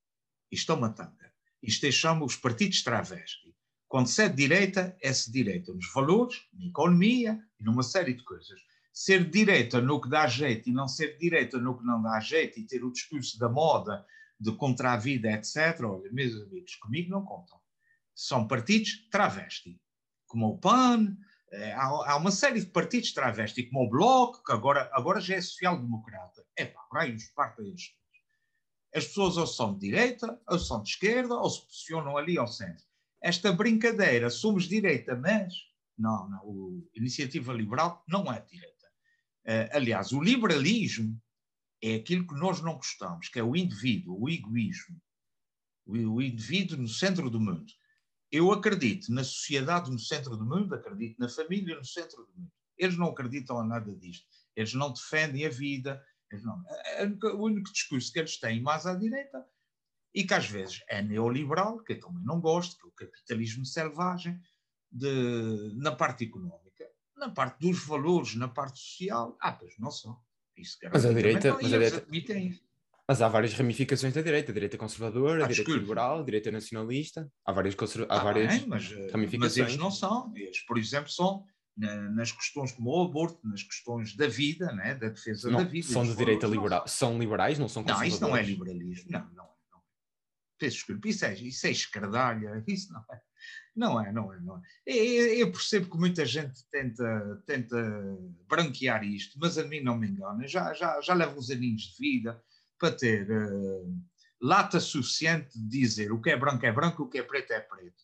Isto 0.51 0.71
é 0.71 0.75
uma 0.75 0.89
tanga. 0.89 1.33
Isto 1.61 1.85
é 1.85 1.91
chama 1.91 2.23
os 2.25 2.35
partidos 2.35 2.83
travesti. 2.83 3.53
Quando 3.87 4.07
se 4.07 4.23
é 4.23 4.29
de 4.29 4.35
direita, 4.35 4.95
é-se 5.01 5.31
direita 5.31 5.73
nos 5.73 5.91
valores, 5.93 6.37
na 6.53 6.65
economia 6.65 7.39
e 7.59 7.63
numa 7.63 7.83
série 7.83 8.13
de 8.13 8.23
coisas. 8.23 8.59
Ser 8.93 9.29
direita 9.29 9.81
no 9.81 9.99
que 9.99 10.09
dá 10.09 10.27
jeito 10.27 10.69
e 10.69 10.73
não 10.73 10.87
ser 10.87 11.17
direita 11.17 11.57
no 11.57 11.77
que 11.77 11.83
não 11.83 12.01
dá 12.01 12.19
jeito 12.19 12.59
e 12.59 12.65
ter 12.65 12.83
o 12.83 12.91
discurso 12.91 13.37
da 13.37 13.49
moda, 13.49 14.05
de 14.39 14.51
contra 14.53 14.93
a 14.93 14.97
vida, 14.97 15.31
etc. 15.31 15.81
Olha, 15.83 16.11
meus 16.11 16.35
amigos, 16.41 16.75
comigo 16.75 17.09
não 17.09 17.23
contam 17.23 17.59
são 18.15 18.47
partidos 18.47 19.07
travesti, 19.11 19.79
como 20.25 20.47
o 20.47 20.57
PAN, 20.57 21.17
eh, 21.51 21.73
há, 21.73 21.83
há, 21.83 22.17
uma 22.17 22.31
série 22.31 22.61
de 22.61 22.67
partidos 22.67 23.13
travesti, 23.13 23.63
como 23.63 23.85
o 23.85 23.89
Bloco, 23.89 24.41
que 24.43 24.53
agora, 24.53 24.89
agora 24.93 25.19
já 25.19 25.35
é 25.35 25.41
social-democrata. 25.41 26.45
É 26.55 26.65
pá, 26.65 26.81
raios, 26.91 27.25
parta 27.35 27.61
eles 27.61 27.93
As 28.93 29.05
pessoas 29.05 29.37
ou 29.37 29.45
são 29.45 29.73
de 29.73 29.81
direita, 29.81 30.41
ou 30.47 30.57
são 30.57 30.81
de 30.81 30.89
esquerda, 30.89 31.35
ou 31.35 31.49
se 31.49 31.65
posicionam 31.65 32.17
ali 32.17 32.37
ao 32.37 32.47
centro. 32.47 32.83
Esta 33.21 33.51
brincadeira, 33.51 34.29
somos 34.29 34.67
direita, 34.67 35.15
mas. 35.15 35.53
Não, 35.97 36.29
não, 36.29 36.45
o 36.45 36.89
Iniciativa 36.93 37.53
Liberal 37.53 38.03
não 38.05 38.31
é 38.31 38.41
direita. 38.41 38.85
Uh, 39.45 39.77
aliás, 39.77 40.11
o 40.11 40.21
liberalismo 40.21 41.17
é 41.81 41.95
aquilo 41.95 42.27
que 42.27 42.33
nós 42.33 42.61
não 42.61 42.75
gostamos, 42.75 43.29
que 43.29 43.39
é 43.39 43.43
o 43.43 43.55
indivíduo, 43.55 44.19
o 44.19 44.29
egoísmo. 44.29 45.01
O, 45.85 46.15
o 46.15 46.21
indivíduo 46.21 46.77
no 46.77 46.89
centro 46.89 47.29
do 47.29 47.39
mundo 47.39 47.71
Eu 48.35 48.51
acredito 48.51 49.13
na 49.13 49.23
sociedade 49.23 49.89
no 49.89 49.97
centro 49.97 50.35
do 50.35 50.45
mundo, 50.45 50.75
acredito 50.75 51.17
na 51.17 51.29
família 51.29 51.77
no 51.77 51.85
centro 51.85 52.25
do 52.25 52.33
mundo. 52.33 52.51
Eles 52.77 52.97
não 52.97 53.07
acreditam 53.07 53.57
a 53.57 53.63
nada 53.63 53.95
disto. 53.95 54.27
Eles 54.53 54.73
não 54.73 54.91
defendem 54.91 55.45
a 55.45 55.49
vida. 55.49 56.03
Não. 56.43 56.61
O 57.37 57.45
único 57.45 57.71
discurso 57.71 58.11
que 58.11 58.19
eles 58.19 58.37
têm 58.37 58.61
mais 58.61 58.85
à 58.85 58.93
direita 58.93 59.47
e 60.13 60.25
que 60.25 60.33
às 60.33 60.49
vezes 60.49 60.83
é 60.89 61.01
neoliberal, 61.01 61.81
que 61.81 61.93
eu 61.93 61.99
também 62.01 62.25
não 62.25 62.41
gosto, 62.41 62.91
que 62.97 63.05
é 63.05 63.07
o 63.07 63.11
capitalismo 63.11 63.65
selvagem, 63.65 64.37
de, 64.91 65.73
na 65.77 65.95
parte 65.95 66.25
económica, 66.25 66.89
na 67.15 67.29
parte 67.29 67.61
dos 67.61 67.85
valores, 67.85 68.35
na 68.35 68.49
parte 68.49 68.79
social, 68.79 69.37
ah, 69.39 69.53
pois 69.53 69.79
não 69.79 69.91
são. 69.91 70.19
Isso, 70.57 70.77
mas 70.91 71.05
a 71.05 71.13
direita, 71.13 71.49
não, 71.49 71.55
mas, 71.55 71.65
a 71.65 71.69
direita 71.69 72.05
mas 73.07 73.21
há 73.21 73.27
várias 73.27 73.53
ramificações 73.53 74.13
da 74.13 74.21
direita, 74.21 74.51
a 74.51 74.53
direita 74.53 74.77
conservadora, 74.77 75.43
a 75.43 75.45
ah, 75.45 75.49
direita 75.49 75.71
liberal, 75.71 76.19
a 76.19 76.23
direita 76.23 76.51
nacionalista, 76.51 77.31
há 77.45 77.51
várias, 77.51 77.75
conserva... 77.75 78.07
há 78.11 78.19
ah, 78.19 78.23
várias 78.23 78.59
bem, 78.59 78.67
mas, 78.67 78.91
eh, 78.91 79.11
ramificações. 79.11 79.57
Mas 79.57 79.57
eles 79.57 79.77
não 79.77 79.91
são, 79.91 80.31
eles, 80.35 80.65
por 80.65 80.77
exemplo, 80.77 81.09
são 81.09 81.45
nas 81.77 82.31
questões 82.31 82.71
como 82.71 82.89
o 82.89 83.03
aborto, 83.03 83.45
nas 83.45 83.61
questões 83.61 84.15
da 84.15 84.27
vida, 84.27 84.71
né, 84.71 84.95
da 84.95 85.09
defesa 85.09 85.51
não, 85.51 85.59
da 85.59 85.65
vida. 85.65 85.87
São 85.87 86.03
de 86.03 86.15
direita 86.15 86.47
liberal, 86.47 86.87
são 86.87 87.19
liberais, 87.19 87.59
não 87.59 87.67
são 87.67 87.83
conservadores. 87.83 88.19
Não, 88.19 88.27
isso 88.27 88.31
não 88.31 88.37
é 88.37 88.41
liberalismo, 88.41 89.11
não, 89.11 89.29
não 89.35 89.45
peço 90.57 90.77
desculpa, 90.77 91.07
isso 91.07 91.25
é, 91.25 91.33
isso 91.33 91.67
é 91.67 91.71
escardalha, 91.71 92.63
isso 92.67 92.91
não 92.91 93.01
é. 93.11 93.21
Não 93.75 94.01
é, 94.01 94.11
não 94.11 94.33
é, 94.33 94.39
não 94.39 94.57
é. 94.57 94.61
Eu 94.87 95.51
percebo 95.51 95.89
que 95.89 95.97
muita 95.97 96.25
gente 96.25 96.65
tenta, 96.71 97.43
tenta 97.45 97.77
branquear 98.47 99.03
isto, 99.03 99.37
mas 99.37 99.57
a 99.57 99.65
mim 99.65 99.81
não 99.81 99.97
me 99.97 100.07
engana. 100.07 100.47
Já, 100.47 100.73
já, 100.73 101.01
já 101.01 101.13
levo 101.13 101.37
uns 101.37 101.51
aninhos 101.51 101.81
de 101.81 101.97
vida 101.97 102.41
para 102.85 102.95
ter 102.95 103.29
uh, 103.29 104.03
lata 104.41 104.79
suficiente 104.79 105.57
de 105.57 105.79
dizer 105.79 106.11
o 106.11 106.21
que 106.21 106.29
é 106.29 106.37
branco 106.37 106.65
é 106.65 106.71
branco, 106.71 107.03
o 107.03 107.09
que 107.09 107.17
é 107.17 107.23
preto 107.23 107.51
é 107.51 107.59
preto. 107.59 108.03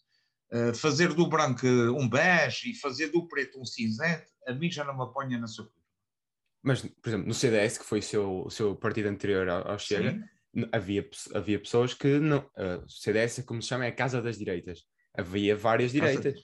Uh, 0.51 0.73
fazer 0.73 1.13
do 1.13 1.27
branco 1.27 1.65
um 1.65 2.09
bege 2.09 2.71
e 2.71 2.75
fazer 2.75 3.07
do 3.07 3.27
preto 3.27 3.59
um 3.59 3.65
cinzento, 3.65 4.25
a 4.47 4.53
mim 4.53 4.71
já 4.71 4.83
não 4.83 4.97
me 4.97 5.03
apanha 5.03 5.37
na 5.37 5.47
sua 5.47 5.71
Mas, 6.63 6.81
por 6.81 7.09
exemplo, 7.09 7.27
no 7.27 7.33
CDS, 7.33 7.77
que 7.77 7.85
foi 7.85 7.99
o 7.99 8.03
seu, 8.03 8.45
o 8.45 8.49
seu 8.49 8.75
partido 8.75 9.07
anterior 9.07 9.47
ao, 9.47 9.71
ao 9.71 9.79
Chega, 9.79 10.11
Sim 10.11 10.23
havia, 10.71 11.09
havia 11.33 11.59
pessoas 11.59 11.93
que 11.93 12.19
não. 12.19 12.39
Uh, 12.39 12.87
CDS, 12.89 13.43
como 13.45 13.61
se 13.61 13.69
chama, 13.69 13.85
é 13.85 13.89
a 13.89 13.95
Casa 13.95 14.21
das 14.21 14.37
Direitas. 14.37 14.85
Havia 15.13 15.55
várias 15.55 15.91
direitas. 15.91 16.43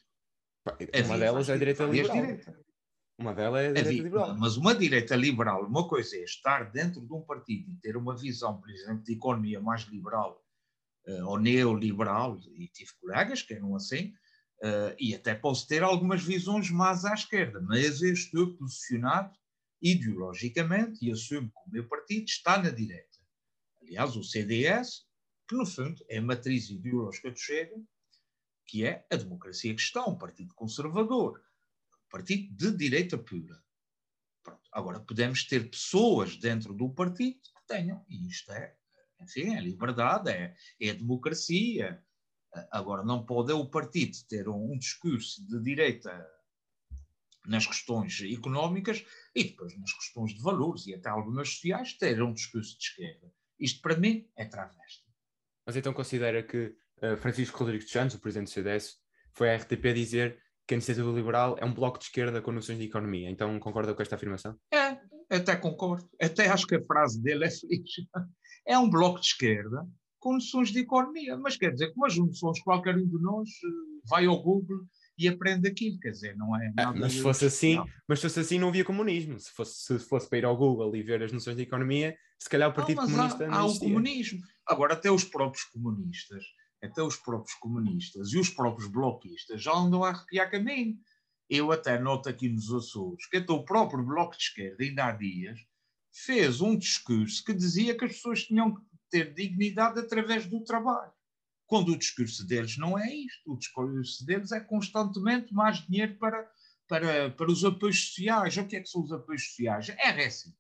Uma 1.05 1.17
delas 1.17 1.49
é 1.49 1.53
a 1.53 1.57
direita 1.57 1.83
liberal. 1.85 2.15
Direita. 2.15 2.66
Uma 3.17 3.33
delas 3.33 3.63
é 3.63 3.67
a 3.67 3.71
direita 3.71 3.89
havia, 3.89 4.03
liberal. 4.03 4.37
Mas 4.37 4.57
uma 4.57 4.75
direita 4.75 5.15
liberal, 5.15 5.65
uma 5.65 5.87
coisa 5.87 6.15
é 6.15 6.23
estar 6.23 6.71
dentro 6.71 7.01
de 7.01 7.13
um 7.13 7.21
partido 7.21 7.71
e 7.71 7.75
ter 7.77 7.97
uma 7.97 8.15
visão, 8.15 8.59
por 8.59 8.69
exemplo, 8.69 9.03
de 9.03 9.13
economia 9.13 9.59
mais 9.59 9.81
liberal 9.83 10.43
uh, 11.07 11.25
ou 11.25 11.39
neoliberal, 11.39 12.37
e 12.55 12.67
tive 12.67 12.91
colegas 13.01 13.41
que 13.41 13.55
eram 13.55 13.75
assim, 13.75 14.13
uh, 14.61 14.95
e 14.99 15.15
até 15.15 15.33
posso 15.33 15.67
ter 15.67 15.81
algumas 15.81 16.23
visões 16.23 16.69
mais 16.69 17.05
à 17.05 17.13
esquerda, 17.13 17.59
mas 17.61 18.01
eu 18.01 18.13
estou 18.13 18.53
posicionado 18.55 19.35
ideologicamente 19.81 21.05
e 21.05 21.11
assumo 21.11 21.49
que 21.49 21.69
o 21.69 21.71
meu 21.71 21.87
partido 21.87 22.25
está 22.25 22.61
na 22.61 22.69
direita 22.69 23.17
aliás, 23.87 24.15
o 24.15 24.23
CDS, 24.23 25.05
que 25.47 25.55
no 25.55 25.65
fundo 25.65 26.03
é 26.09 26.17
a 26.17 26.21
matriz 26.21 26.69
ideológica 26.69 27.31
do 27.31 27.39
Chega, 27.39 27.75
que 28.65 28.85
é 28.85 29.05
a 29.09 29.15
democracia 29.15 29.73
cristã, 29.73 30.03
um 30.05 30.17
partido 30.17 30.53
conservador, 30.53 31.41
partido 32.09 32.55
de 32.55 32.77
direita 32.77 33.17
pura. 33.17 33.61
Pronto. 34.43 34.61
Agora, 34.71 34.99
podemos 34.99 35.43
ter 35.43 35.69
pessoas 35.69 36.37
dentro 36.37 36.73
do 36.73 36.89
partido 36.89 37.39
que 37.41 37.67
tenham, 37.67 38.05
e 38.07 38.27
isto 38.27 38.51
é, 38.51 38.75
enfim, 39.21 39.55
é 39.55 39.61
liberdade, 39.61 40.29
é, 40.29 40.55
é 40.79 40.93
democracia. 40.93 42.03
Agora, 42.71 43.03
não 43.03 43.25
pode 43.25 43.51
o 43.51 43.69
partido 43.69 44.17
ter 44.27 44.47
um, 44.47 44.73
um 44.73 44.77
discurso 44.77 45.45
de 45.45 45.61
direita 45.61 46.25
nas 47.47 47.65
questões 47.65 48.21
económicas 48.21 49.03
e 49.33 49.43
depois 49.45 49.77
nas 49.79 49.93
questões 49.93 50.33
de 50.33 50.41
valores 50.41 50.85
e 50.85 50.93
até 50.93 51.09
algumas 51.09 51.49
sociais 51.49 51.93
ter 51.93 52.21
um 52.21 52.33
discurso 52.33 52.77
de 52.77 52.83
esquerda. 52.83 53.31
Isto, 53.59 53.81
para 53.81 53.97
mim, 53.97 54.29
é 54.35 54.45
travesti. 54.45 55.07
Mas 55.65 55.75
então 55.75 55.93
considera 55.93 56.43
que 56.43 56.75
uh, 57.01 57.17
Francisco 57.17 57.57
Rodrigues 57.57 57.87
de 57.87 57.93
Santos, 57.93 58.15
o 58.15 58.19
presidente 58.19 58.47
do 58.47 58.51
CDS, 58.51 58.97
foi 59.33 59.49
à 59.49 59.57
RTP 59.57 59.93
dizer 59.93 60.41
que 60.67 60.73
a 60.73 60.77
iniciativa 60.77 61.09
liberal 61.11 61.55
é 61.59 61.65
um 61.65 61.73
bloco 61.73 61.97
de 61.97 62.05
esquerda 62.05 62.41
com 62.41 62.51
noções 62.51 62.77
de 62.77 62.85
economia. 62.85 63.29
Então 63.29 63.57
concorda 63.59 63.93
com 63.93 64.01
esta 64.01 64.15
afirmação? 64.15 64.55
É, 64.73 64.99
até 65.29 65.55
concordo. 65.55 66.07
Até 66.21 66.49
acho 66.49 66.67
que 66.67 66.75
a 66.75 66.83
frase 66.83 67.21
dele 67.21 67.45
é 67.45 67.49
feliz. 67.49 67.89
É 68.67 68.77
um 68.77 68.89
bloco 68.89 69.19
de 69.19 69.27
esquerda 69.27 69.87
com 70.19 70.33
noções 70.33 70.69
de 70.69 70.79
economia. 70.79 71.37
Mas 71.37 71.55
quer 71.55 71.71
dizer, 71.71 71.93
com 71.93 72.05
as 72.05 72.17
noções, 72.17 72.59
qualquer 72.61 72.95
um 72.97 73.07
de 73.07 73.21
nós 73.21 73.47
eh, 73.49 74.01
vai 74.09 74.25
ao 74.25 74.41
Google 74.43 74.85
e 75.17 75.27
aprende 75.27 75.67
aquilo, 75.67 75.99
quer 75.99 76.11
dizer, 76.11 76.37
não 76.37 76.55
é 76.55 76.71
ah, 76.77 76.93
mas 76.93 77.13
se 77.13 77.21
fosse 77.21 77.45
assim, 77.45 77.83
mas 78.07 78.19
se 78.19 78.27
fosse 78.27 78.39
assim 78.39 78.59
não 78.59 78.67
havia 78.67 78.85
comunismo, 78.85 79.39
se 79.39 79.51
fosse, 79.51 79.73
se 79.81 79.99
fosse 80.07 80.29
para 80.29 80.37
ir 80.37 80.45
ao 80.45 80.55
Google 80.55 80.95
e 80.95 81.01
ver 81.01 81.23
as 81.23 81.31
noções 81.31 81.57
de 81.57 81.63
economia, 81.63 82.15
se 82.37 82.47
calhar 82.47 82.69
o 82.69 82.73
Partido 82.73 83.01
não, 83.01 83.09
Comunista 83.09 83.45
há, 83.45 83.47
não 83.47 83.57
há 83.57 83.65
o 83.65 83.79
comunismo, 83.79 84.39
agora 84.67 84.93
até 84.93 85.09
os 85.09 85.23
próprios 85.23 85.63
comunistas, 85.65 86.43
até 86.83 87.01
os 87.01 87.15
próprios 87.15 87.53
comunistas 87.55 88.33
e 88.33 88.39
os 88.39 88.49
próprios 88.49 88.89
bloquistas 88.89 89.61
já 89.61 89.73
andam 89.73 90.03
a 90.03 90.09
arrepiar 90.09 90.49
caminho, 90.51 90.97
eu 91.49 91.71
até 91.71 91.97
noto 91.99 92.29
aqui 92.29 92.49
nos 92.49 92.71
Açores, 92.71 93.25
que 93.27 93.37
até 93.37 93.51
o 93.51 93.63
próprio 93.63 94.03
Bloco 94.03 94.37
de 94.37 94.43
Esquerda, 94.43 94.83
ainda 94.83 95.05
há 95.05 95.11
dias, 95.11 95.59
fez 96.11 96.61
um 96.61 96.77
discurso 96.77 97.43
que 97.43 97.53
dizia 97.53 97.97
que 97.97 98.05
as 98.05 98.13
pessoas 98.13 98.43
tinham 98.43 98.75
que 98.75 98.81
ter 99.09 99.33
dignidade 99.33 99.99
através 99.99 100.45
do 100.45 100.63
trabalho 100.63 101.13
quando 101.67 101.89
o 101.89 101.97
discurso 101.97 102.47
deles 102.47 102.77
não 102.77 102.97
é 102.97 103.13
isto. 103.13 103.53
O 103.53 103.57
discurso 103.57 104.25
deles 104.25 104.51
é 104.51 104.59
constantemente 104.59 105.53
mais 105.53 105.85
dinheiro 105.85 106.17
para, 106.17 106.49
para, 106.87 107.29
para 107.31 107.51
os 107.51 107.63
apoios 107.63 108.07
sociais. 108.07 108.57
O 108.57 108.65
que 108.65 108.77
é 108.77 108.79
que 108.79 108.89
são 108.89 109.03
os 109.03 109.11
apoios 109.11 109.49
sociais? 109.49 109.89
É 109.89 110.09
récimo. 110.09 110.55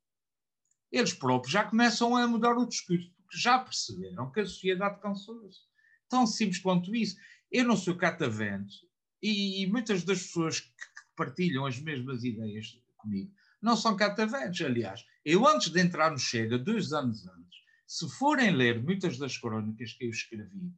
Eles 0.91 1.13
próprios 1.13 1.51
já 1.51 1.63
começam 1.63 2.15
a 2.15 2.27
mudar 2.27 2.55
o 2.57 2.67
discurso, 2.67 3.09
porque 3.15 3.37
já 3.37 3.57
perceberam 3.59 4.31
que 4.31 4.41
a 4.41 4.45
sociedade 4.45 5.01
cansou-se. 5.01 5.61
Tão 6.09 6.25
simples 6.25 6.59
quanto 6.59 6.95
isso. 6.95 7.17
Eu 7.51 7.65
não 7.65 7.77
sou 7.77 7.95
catavento 7.95 8.73
e, 9.21 9.63
e 9.63 9.67
muitas 9.67 10.03
das 10.03 10.21
pessoas 10.23 10.59
que, 10.59 10.69
partilham 11.15 11.65
as 11.65 11.79
mesmas 11.79 12.23
ideias 12.23 12.79
comigo 12.95 13.31
não 13.59 13.75
são 13.75 13.95
cataventos. 13.95 14.61
Aliás, 14.61 15.03
eu 15.25 15.47
antes 15.47 15.69
de 15.71 15.81
entrar 15.81 16.11
no 16.11 16.19
Chega, 16.19 16.59
dois 16.59 16.93
anos 16.93 17.27
antes, 17.27 17.57
se 17.87 18.07
forem 18.17 18.51
ler 18.51 18.83
muitas 18.83 19.17
das 19.17 19.35
crónicas 19.35 19.93
que 19.93 20.05
eu 20.05 20.09
escrevi 20.11 20.71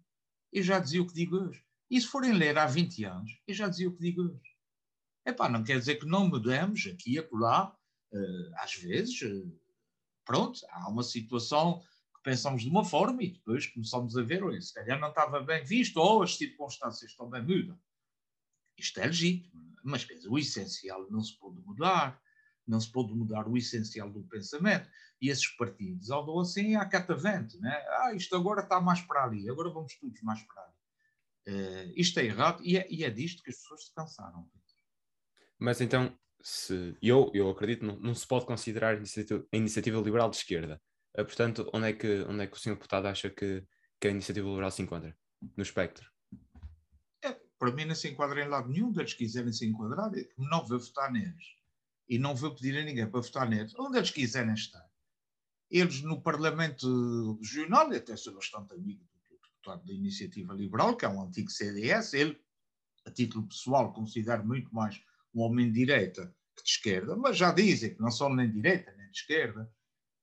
eu 0.52 0.64
já 0.64 0.80
dizia 0.80 1.02
o 1.02 1.08
que 1.08 1.14
digo 1.14 1.38
hoje. 1.38 1.64
E 1.90 2.00
se 2.00 2.08
forem 2.08 2.34
ler 2.34 2.58
há 2.58 2.66
20 2.66 3.04
anos, 3.06 3.32
eu 3.48 3.54
já 3.54 3.68
dizia 3.68 3.88
o 3.88 3.94
que 3.94 4.02
digo 4.02 4.24
hoje. 4.24 4.58
Epá, 5.26 5.50
não 5.50 5.64
quer 5.64 5.80
dizer 5.80 5.96
que 5.96 6.06
não 6.06 6.28
mudemos 6.28 6.86
aqui 6.88 7.14
e 7.14 7.20
acolá, 7.20 7.76
uh, 8.12 8.56
às 8.56 8.74
vezes, 8.76 9.22
uh, 9.22 9.60
pronto, 10.26 10.60
há 10.70 10.90
uma 10.90 11.04
situação 11.04 11.82
pensamos 12.24 12.64
de 12.64 12.70
uma 12.70 12.84
forma 12.84 13.24
e 13.24 13.32
depois 13.32 13.68
começamos 13.68 14.18
a 14.18 14.22
ver, 14.22 14.44
olha, 14.44 14.60
se 14.62 14.74
calhar 14.74 15.00
não 15.00 15.10
estava 15.10 15.42
bem 15.42 15.64
visto 15.64 15.98
ou 15.98 16.24
as 16.24 16.36
circunstâncias 16.36 17.12
estão 17.12 17.30
bem 17.30 17.42
mudam. 17.42 17.80
Isto 18.78 19.00
é 19.00 19.08
legítimo, 19.08 19.76
mas 19.84 20.04
quer 20.04 20.16
dizer, 20.16 20.30
o 20.30 20.38
essencial 20.38 21.10
não 21.10 21.22
se 21.22 21.38
pode 21.38 21.60
mudar, 21.62 22.22
não 22.68 22.80
se 22.80 22.92
pode 22.92 23.14
mudar 23.14 23.48
o 23.48 23.58
essencial 23.58 24.10
do 24.10 24.24
pensamento. 24.24 24.90
E 25.22 25.30
esses 25.30 25.48
partidos 25.48 26.10
andam 26.12 26.40
assim 26.40 26.76
à 26.76 26.86
catavente, 26.86 27.60
né? 27.60 27.76
Ah, 27.90 28.14
isto 28.14 28.36
agora 28.36 28.62
está 28.62 28.80
mais 28.80 29.02
para 29.02 29.26
ali, 29.26 29.50
agora 29.50 29.70
vamos 29.70 29.94
todos 29.96 30.22
mais 30.22 30.42
para 30.44 30.64
ali. 30.64 30.74
Uh, 31.48 31.94
isto 31.96 32.20
é 32.20 32.26
errado 32.26 32.62
e 32.64 32.78
é, 32.78 32.88
e 32.90 33.04
é 33.04 33.10
disto 33.10 33.42
que 33.42 33.50
as 33.50 33.58
pessoas 33.58 33.86
se 33.86 33.94
cansaram. 33.94 34.48
Mas 35.58 35.82
então, 35.82 36.18
se 36.42 36.96
eu, 37.02 37.32
eu 37.34 37.50
acredito, 37.50 37.86
não, 37.86 37.98
não 38.00 38.16
se 38.16 38.26
pode 38.26 38.46
considerar 38.46 38.94
a 38.94 38.98
iniciativa, 38.98 39.46
a 39.52 39.58
iniciativa 39.58 40.00
liberal 40.00 40.30
de 40.30 40.38
esquerda. 40.38 40.82
Uh, 41.20 41.26
portanto, 41.26 41.70
onde 41.74 41.90
é, 41.90 41.94
que, 41.94 42.22
onde 42.22 42.44
é 42.44 42.48
que 42.48 42.56
o 42.56 42.60
senhor 42.60 42.76
deputado 42.76 43.08
acha 43.08 43.30
que, 43.30 43.66
que 44.00 44.08
a 44.08 44.12
iniciativa 44.12 44.48
liberal 44.48 44.72
se 44.72 44.82
encontra? 44.82 45.18
No 45.56 45.64
espectro? 45.64 46.10
É, 47.24 47.32
para 47.58 47.72
mim 47.72 47.86
não 47.86 47.96
se 47.96 48.10
enquadra 48.10 48.44
em 48.44 48.48
lado 48.48 48.70
nenhum 48.70 48.92
deles 48.92 49.14
quiserem 49.14 49.52
se 49.52 49.66
enquadrar, 49.66 50.12
é 50.16 50.28
não 50.38 50.66
vou 50.66 50.80
votar 50.80 51.12
neles. 51.12 51.58
E 52.08 52.18
não 52.18 52.36
vou 52.36 52.56
pedir 52.56 52.78
a 52.78 52.84
ninguém 52.84 53.10
para 53.10 53.22
votar 53.22 53.50
neles. 53.50 53.74
Onde 53.78 53.98
eles 53.98 54.12
quiserem 54.12 54.54
estar 54.54 54.90
eles 55.70 56.02
no 56.02 56.22
Parlamento 56.22 57.38
Regional, 57.42 57.92
até 57.92 58.16
sou 58.16 58.34
bastante 58.34 58.74
amigo 58.74 59.04
do 59.30 59.38
deputado 59.38 59.86
da 59.86 59.94
Iniciativa 59.94 60.54
Liberal, 60.54 60.98
que 60.98 61.06
é 61.06 61.10
um 61.10 61.22
antigo 61.22 61.52
CDS, 61.52 62.14
ele, 62.14 62.40
a 63.06 63.12
título 63.12 63.48
pessoal, 63.48 63.94
considero 63.94 64.46
muito 64.46 64.74
mais 64.74 65.00
um 65.34 65.42
homem 65.42 65.68
de 65.72 65.80
direita 65.80 66.36
que 66.56 66.64
de 66.64 66.70
esquerda, 66.70 67.16
mas 67.16 67.38
já 67.38 67.52
dizem 67.52 67.94
que 67.94 68.02
não 68.02 68.10
são 68.10 68.34
nem 68.34 68.48
de 68.48 68.56
direita 68.56 68.92
nem 68.98 69.10
de 69.12 69.18
esquerda. 69.18 69.72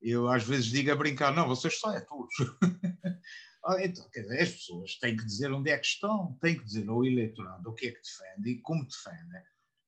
Eu 0.00 0.28
às 0.28 0.44
vezes 0.44 0.66
digo 0.66 0.90
a 0.92 0.96
brincar, 0.96 1.34
não, 1.34 1.48
vocês 1.48 1.78
só 1.78 1.92
é 1.92 2.00
todos. 2.00 2.34
Ah, 3.68 3.84
então, 3.84 4.08
quer 4.10 4.20
dizer, 4.20 4.42
as 4.42 4.52
pessoas 4.52 4.96
têm 4.96 5.16
que 5.16 5.24
dizer 5.24 5.50
onde 5.50 5.72
é 5.72 5.76
que 5.76 5.86
estão, 5.86 6.38
têm 6.40 6.56
que 6.56 6.64
dizer 6.64 6.88
ao 6.88 7.04
eleitorado 7.04 7.68
o 7.68 7.74
que 7.74 7.88
é 7.88 7.90
que 7.90 8.00
defendem 8.00 8.52
e 8.52 8.60
como 8.60 8.86
defendem 8.86 9.42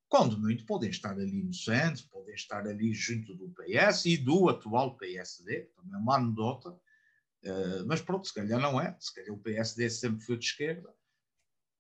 quando 0.09 0.39
muito, 0.39 0.65
podem 0.65 0.89
estar 0.89 1.13
ali 1.13 1.43
no 1.43 1.53
centro, 1.53 2.09
podem 2.09 2.35
estar 2.35 2.67
ali 2.67 2.95
junto 2.95 3.35
do 3.35 3.51
PS 3.51 4.07
e 4.07 4.17
do 4.17 4.49
atual 4.49 4.97
PSD, 4.97 5.71
também 5.77 5.95
é 5.95 5.97
uma 5.99 6.17
anedota, 6.17 6.71
uh, 6.71 7.87
mas 7.87 8.01
pronto, 8.01 8.27
se 8.27 8.33
calhar 8.33 8.59
não 8.59 8.81
é, 8.81 8.97
se 8.99 9.15
calhar 9.15 9.33
o 9.33 9.39
PSD 9.39 9.91
sempre 9.91 10.25
foi 10.25 10.39
de 10.39 10.47
esquerda. 10.47 10.93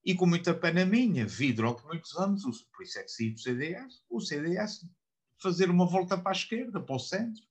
E 0.05 0.15
com 0.15 0.27
muita 0.27 0.55
pena 0.55 0.85
minha, 0.85 1.27
vi 1.27 1.53
durante 1.53 1.85
muitos 1.85 2.15
anos, 2.17 2.43
por 2.73 2.83
isso 2.83 2.99
é 2.99 3.03
que 3.03 3.11
saí 3.11 3.31
do 3.31 3.41
CDS, 3.41 4.05
o 4.11 4.21
CDS 4.21 4.87
fazer 5.41 5.71
uma 5.71 5.87
volta 5.87 6.19
para 6.19 6.31
a 6.31 6.33
esquerda, 6.33 6.81
para 6.81 6.97
o 6.97 6.99
centro, 6.99 7.43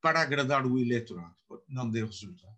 para 0.00 0.20
agradar 0.20 0.66
o 0.66 0.78
eleitorado. 0.78 1.34
Não 1.68 1.90
deu 1.90 2.06
resultados. 2.06 2.56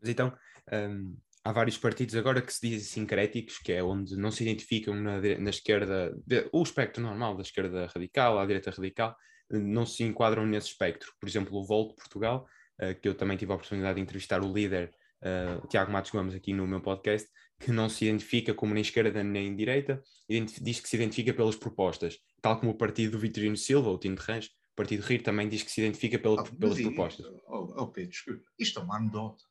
Mas 0.00 0.10
então, 0.10 0.36
hum, 0.72 1.16
há 1.44 1.52
vários 1.52 1.78
partidos 1.78 2.14
agora 2.14 2.42
que 2.42 2.52
se 2.52 2.68
dizem 2.68 2.80
sincréticos, 2.80 3.58
que 3.58 3.72
é 3.72 3.82
onde 3.82 4.16
não 4.16 4.30
se 4.30 4.42
identificam 4.42 4.94
na, 4.94 5.20
na 5.20 5.50
esquerda, 5.50 6.14
o 6.52 6.62
espectro 6.62 7.02
normal 7.02 7.36
da 7.36 7.42
esquerda 7.42 7.86
radical, 7.94 8.38
à 8.38 8.46
direita 8.46 8.70
radical, 8.70 9.16
não 9.50 9.84
se 9.84 10.02
enquadram 10.02 10.46
nesse 10.46 10.68
espectro. 10.68 11.12
Por 11.20 11.28
exemplo, 11.28 11.56
o 11.56 11.64
Volt 11.64 11.94
Portugal, 11.96 12.46
uh, 12.80 12.98
que 13.00 13.08
eu 13.08 13.14
também 13.14 13.36
tive 13.36 13.52
a 13.52 13.54
oportunidade 13.54 13.96
de 13.96 14.02
entrevistar 14.02 14.42
o 14.42 14.52
líder, 14.52 14.90
uh, 15.22 15.66
Tiago 15.68 15.92
Matos 15.92 16.10
Gomes, 16.10 16.34
aqui 16.34 16.52
no 16.52 16.66
meu 16.66 16.80
podcast, 16.80 17.28
que 17.60 17.70
não 17.70 17.88
se 17.88 18.06
identifica 18.06 18.52
como 18.54 18.74
nem 18.74 18.82
esquerda 18.82 19.22
nem 19.22 19.54
direita, 19.54 20.02
diz 20.28 20.80
que 20.80 20.88
se 20.88 20.96
identifica 20.96 21.32
pelas 21.32 21.56
propostas, 21.56 22.18
tal 22.40 22.58
como 22.58 22.72
o 22.72 22.76
partido 22.76 23.12
do 23.12 23.18
Vitorino 23.18 23.56
Silva, 23.56 23.90
o 23.90 23.98
Tino 23.98 24.16
de 24.16 24.22
Rãs, 24.22 24.50
o 24.74 24.76
partido 24.76 25.06
RIR 25.06 25.22
também 25.22 25.48
diz 25.48 25.62
que 25.62 25.70
se 25.70 25.80
identifica 25.80 26.18
pelo, 26.18 26.34
oh, 26.34 26.44
pelas 26.44 26.80
propostas. 26.80 27.26
Oh, 27.46 27.82
oh, 27.82 27.86
Pedro, 27.86 28.10
desculpa, 28.10 28.44
isto 28.58 28.80
é 28.80 28.82
uma 28.82 28.96
anedota. 28.96 29.44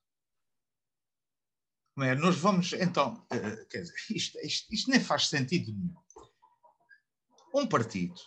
É? 2.02 2.14
Nós 2.16 2.36
vamos, 2.38 2.74
então, 2.74 3.14
uh, 3.14 3.68
quer 3.70 3.84
dizer, 3.84 3.96
isto, 4.10 4.38
isto, 4.40 4.74
isto 4.74 4.92
nem 4.92 5.00
faz 5.00 5.30
sentido 5.30 5.72
nenhum. 5.72 5.96
Um 7.56 7.66
partido 7.68 8.20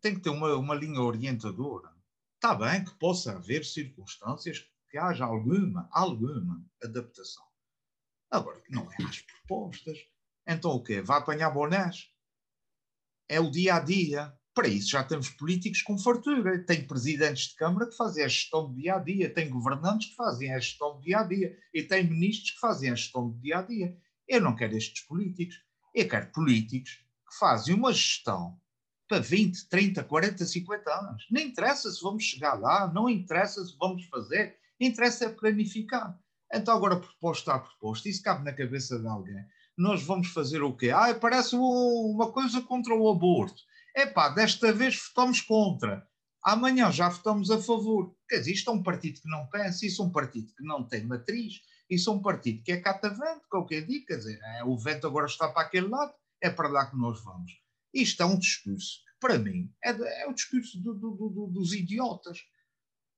tem 0.00 0.14
que 0.14 0.20
ter 0.20 0.30
uma, 0.30 0.54
uma 0.54 0.74
linha 0.74 1.00
orientadora. 1.00 1.90
Está 2.36 2.54
bem 2.54 2.84
que 2.84 2.94
possa 2.96 3.32
haver 3.32 3.64
circunstâncias 3.64 4.70
que 4.88 4.98
haja 4.98 5.24
alguma, 5.24 5.88
alguma 5.90 6.64
adaptação. 6.80 7.44
Agora, 8.30 8.62
não 8.70 8.88
é 8.92 9.02
às 9.02 9.20
propostas. 9.20 9.98
Então 10.46 10.70
o 10.70 10.82
quê? 10.82 11.00
Vai 11.00 11.18
apanhar 11.18 11.50
bonés? 11.50 12.08
É 13.28 13.40
o 13.40 13.50
dia 13.50 13.76
a 13.76 13.80
dia. 13.80 14.32
Para 14.56 14.68
isso 14.68 14.88
já 14.88 15.04
temos 15.04 15.28
políticos 15.28 15.82
com 15.82 15.98
fartura. 15.98 16.64
Tem 16.64 16.86
presidentes 16.86 17.48
de 17.48 17.56
Câmara 17.56 17.90
que 17.90 17.94
fazem 17.94 18.24
a 18.24 18.28
gestão 18.28 18.66
do 18.66 18.74
dia 18.74 18.94
a 18.94 18.98
dia, 18.98 19.28
tem 19.28 19.50
governantes 19.50 20.08
que 20.08 20.16
fazem 20.16 20.50
a 20.50 20.58
gestão 20.58 20.96
do 20.96 21.02
dia 21.02 21.18
a 21.18 21.24
dia 21.24 21.54
e 21.74 21.82
tem 21.82 22.08
ministros 22.08 22.52
que 22.52 22.58
fazem 22.60 22.90
a 22.90 22.94
gestão 22.94 23.28
do 23.28 23.38
dia 23.38 23.58
a 23.58 23.62
dia. 23.62 23.94
Eu 24.26 24.40
não 24.40 24.56
quero 24.56 24.74
estes 24.74 25.02
políticos. 25.02 25.62
Eu 25.94 26.08
quero 26.08 26.32
políticos 26.32 26.92
que 26.92 27.38
fazem 27.38 27.74
uma 27.74 27.92
gestão 27.92 28.58
para 29.06 29.18
20, 29.18 29.68
30, 29.68 30.02
40, 30.04 30.46
50 30.46 30.90
anos. 30.90 31.26
Não 31.30 31.42
interessa 31.42 31.90
se 31.90 32.00
vamos 32.00 32.24
chegar 32.24 32.54
lá, 32.54 32.90
não 32.90 33.10
interessa 33.10 33.62
se 33.62 33.76
vamos 33.78 34.06
fazer, 34.06 34.56
interessa 34.80 35.26
é 35.26 35.28
planificar. 35.28 36.18
Então, 36.50 36.74
agora, 36.74 36.96
proposta 36.96 37.52
a 37.52 37.58
proposta, 37.58 38.08
isso 38.08 38.22
cabe 38.22 38.42
na 38.42 38.54
cabeça 38.54 38.98
de 38.98 39.06
alguém. 39.06 39.44
Nós 39.76 40.02
vamos 40.02 40.28
fazer 40.28 40.62
o 40.62 40.74
quê? 40.74 40.88
Ah, 40.88 41.14
parece 41.14 41.54
uma 41.54 42.32
coisa 42.32 42.62
contra 42.62 42.94
o 42.94 43.10
aborto. 43.10 43.62
Epá, 43.96 44.28
desta 44.28 44.70
vez 44.74 45.00
votamos 45.08 45.40
contra. 45.40 46.06
Amanhã 46.42 46.92
já 46.92 47.08
votamos 47.08 47.50
a 47.50 47.58
favor. 47.62 48.14
Quer 48.28 48.40
dizer, 48.40 48.52
isto 48.52 48.70
é 48.70 48.74
um 48.74 48.82
partido 48.82 49.22
que 49.22 49.28
não 49.28 49.46
pensa, 49.46 49.86
isso 49.86 50.02
é 50.02 50.04
um 50.04 50.12
partido 50.12 50.52
que 50.54 50.62
não 50.62 50.86
tem 50.86 51.06
matriz, 51.06 51.62
isso 51.88 52.10
é 52.10 52.12
um 52.12 52.20
partido 52.20 52.62
que 52.62 52.72
é 52.72 52.80
catavento, 52.80 53.40
que 53.66 53.74
é 53.74 53.80
digo. 53.80 54.04
Quer 54.04 54.18
dizer, 54.18 54.38
é, 54.42 54.64
o 54.64 54.76
vento 54.76 55.06
agora 55.06 55.24
está 55.24 55.48
para 55.48 55.62
aquele 55.62 55.88
lado, 55.88 56.12
é 56.42 56.50
para 56.50 56.68
lá 56.68 56.90
que 56.90 56.96
nós 56.96 57.24
vamos. 57.24 57.50
Isto 57.94 58.22
é 58.22 58.26
um 58.26 58.38
discurso, 58.38 59.00
para 59.18 59.38
mim, 59.38 59.72
é, 59.82 59.90
é 60.22 60.28
o 60.28 60.34
discurso 60.34 60.78
do, 60.78 60.92
do, 60.92 61.10
do, 61.12 61.46
dos 61.46 61.72
idiotas. 61.72 62.44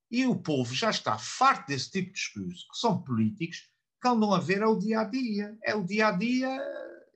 E 0.08 0.26
o 0.26 0.36
povo 0.36 0.72
já 0.72 0.90
está 0.90 1.18
farto 1.18 1.66
desse 1.66 1.90
tipo 1.90 2.06
de 2.06 2.14
discurso, 2.14 2.66
que 2.70 2.78
são 2.78 3.02
políticos 3.02 3.68
que 4.00 4.08
andam 4.08 4.32
a 4.32 4.38
ver 4.38 4.62
é 4.62 4.66
o 4.66 4.78
dia 4.78 5.00
a 5.00 5.04
dia. 5.04 5.58
É 5.64 5.74
o 5.74 5.84
dia 5.84 6.06
a 6.06 6.12
dia, 6.12 6.56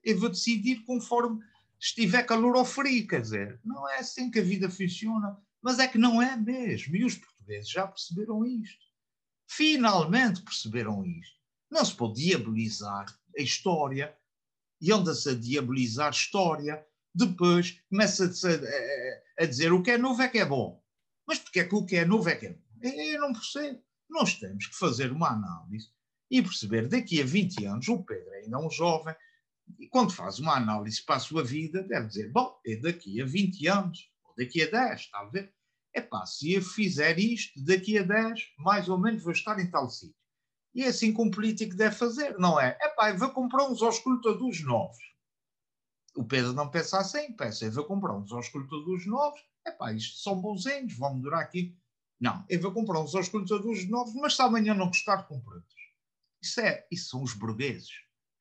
eu 0.03 0.18
vou 0.18 0.29
decidir 0.29 0.83
conforme 0.85 1.40
estiver 1.83 2.23
calor 2.23 2.57
ou 2.57 2.64
frio, 2.64 3.07
quer 3.09 3.21
dizer, 3.21 3.61
não 3.64 3.88
é 3.88 3.99
assim 3.99 4.31
que 4.31 4.38
a 4.38 4.42
vida 4.42 4.71
funciona, 4.71 5.37
mas 5.61 5.81
é 5.81 5.88
que 5.88 5.99
não 5.99 6.23
é 6.23 6.37
mesmo. 6.37 6.95
E 6.95 7.05
os 7.05 7.16
portugueses 7.16 7.68
já 7.68 7.87
perceberam 7.87 8.47
isto. 8.47 8.85
Finalmente 9.49 10.42
perceberam 10.42 11.05
isto. 11.05 11.37
Não 11.68 11.85
se 11.85 11.95
pode 11.95 12.23
diabolizar 12.23 13.07
a 13.37 13.42
história 13.42 14.16
e 14.81 14.92
anda-se 14.92 15.31
a 15.31 15.35
diabolizar 15.35 16.09
a 16.09 16.11
história 16.11 16.87
depois 17.14 17.83
começa-se 17.90 18.47
a, 18.47 19.42
a, 19.42 19.47
dizer 19.47 19.73
o 19.73 19.83
que 19.83 19.90
é 19.90 19.99
novo 19.99 20.23
é 20.23 20.29
que 20.29 20.38
é 20.38 20.47
bom. 20.47 20.83
Mas 21.27 21.38
porque 21.38 21.61
é 21.61 21.64
que 21.64 21.75
o 21.75 21.85
que 21.85 21.97
é 21.97 22.05
novo 22.05 22.29
é 22.29 22.37
que 22.37 22.47
é 22.47 22.51
bom? 22.51 22.62
Eu 22.83 23.21
não 23.21 23.33
percebo. 23.33 23.83
Nós 24.09 24.35
temos 24.35 24.66
que 24.66 24.77
fazer 24.77 25.11
uma 25.11 25.31
análise 25.31 25.90
e 26.31 26.40
perceber 26.40 26.88
daqui 26.88 27.21
a 27.21 27.25
20 27.25 27.66
anos, 27.66 27.88
o 27.88 28.03
Pedro 28.03 28.33
ainda 28.33 28.57
é 28.57 28.61
um 28.61 28.71
jovem, 28.71 29.14
e 29.79 29.88
quando 29.88 30.12
faz 30.12 30.38
uma 30.38 30.57
análise 30.57 31.05
para 31.05 31.16
a 31.16 31.20
sua 31.20 31.44
vida, 31.44 31.83
deve 31.83 32.09
dizer, 32.09 32.31
bom, 32.31 32.59
é 32.66 32.77
daqui 32.77 33.20
a 33.20 33.25
20 33.25 33.66
anos, 33.68 34.11
ou 34.25 34.35
daqui 34.37 34.62
a 34.62 34.70
10, 34.70 35.11
talvez. 35.11 35.51
É 35.94 36.01
pá, 36.01 36.25
se 36.25 36.53
eu 36.53 36.62
fizer 36.62 37.18
isto, 37.18 37.62
daqui 37.64 37.98
a 37.98 38.03
10, 38.03 38.40
mais 38.59 38.88
ou 38.88 38.98
menos 38.98 39.22
vou 39.22 39.33
estar 39.33 39.59
em 39.59 39.70
tal 39.70 39.90
sítio. 39.90 40.16
E 40.75 40.85
é 40.85 40.88
assim 40.88 41.12
que 41.12 41.20
um 41.20 41.31
político 41.31 41.77
deve 41.77 41.94
fazer, 41.94 42.38
não 42.38 42.59
é? 42.59 42.79
É 42.81 42.88
pá, 42.88 43.12
vou 43.12 43.31
comprar 43.31 43.68
uns 43.68 43.83
auscultadores 43.83 44.64
novos 44.64 45.12
o 46.14 46.25
Pedro 46.25 46.53
não 46.53 46.70
pensa 46.70 46.98
assim, 46.98 47.33
pensa, 47.33 47.64
eu 47.64 47.72
vou 47.72 47.85
comprar 47.85 48.14
uns 48.14 48.33
auscultadores 48.33 49.07
novos, 49.07 49.40
epá, 49.66 49.92
isto 49.92 50.18
são 50.18 50.40
bonzinhos, 50.40 50.96
vão 50.96 51.18
durar 51.18 51.40
aqui. 51.40 51.77
Não, 52.20 52.44
eu 52.48 52.61
vou 52.61 52.72
comprar 52.72 53.01
uns 53.01 53.14
auscultadores 53.14 53.88
novos, 53.88 54.14
mas 54.14 54.37
se 54.37 54.42
amanhã 54.42 54.75
não 54.75 54.88
gostar, 54.88 55.25
compro 55.25 55.57
outros. 55.57 55.83
Isso, 56.40 56.61
é, 56.61 56.87
isso 56.90 57.11
são 57.11 57.22
os 57.22 57.33
burgueses, 57.35 57.90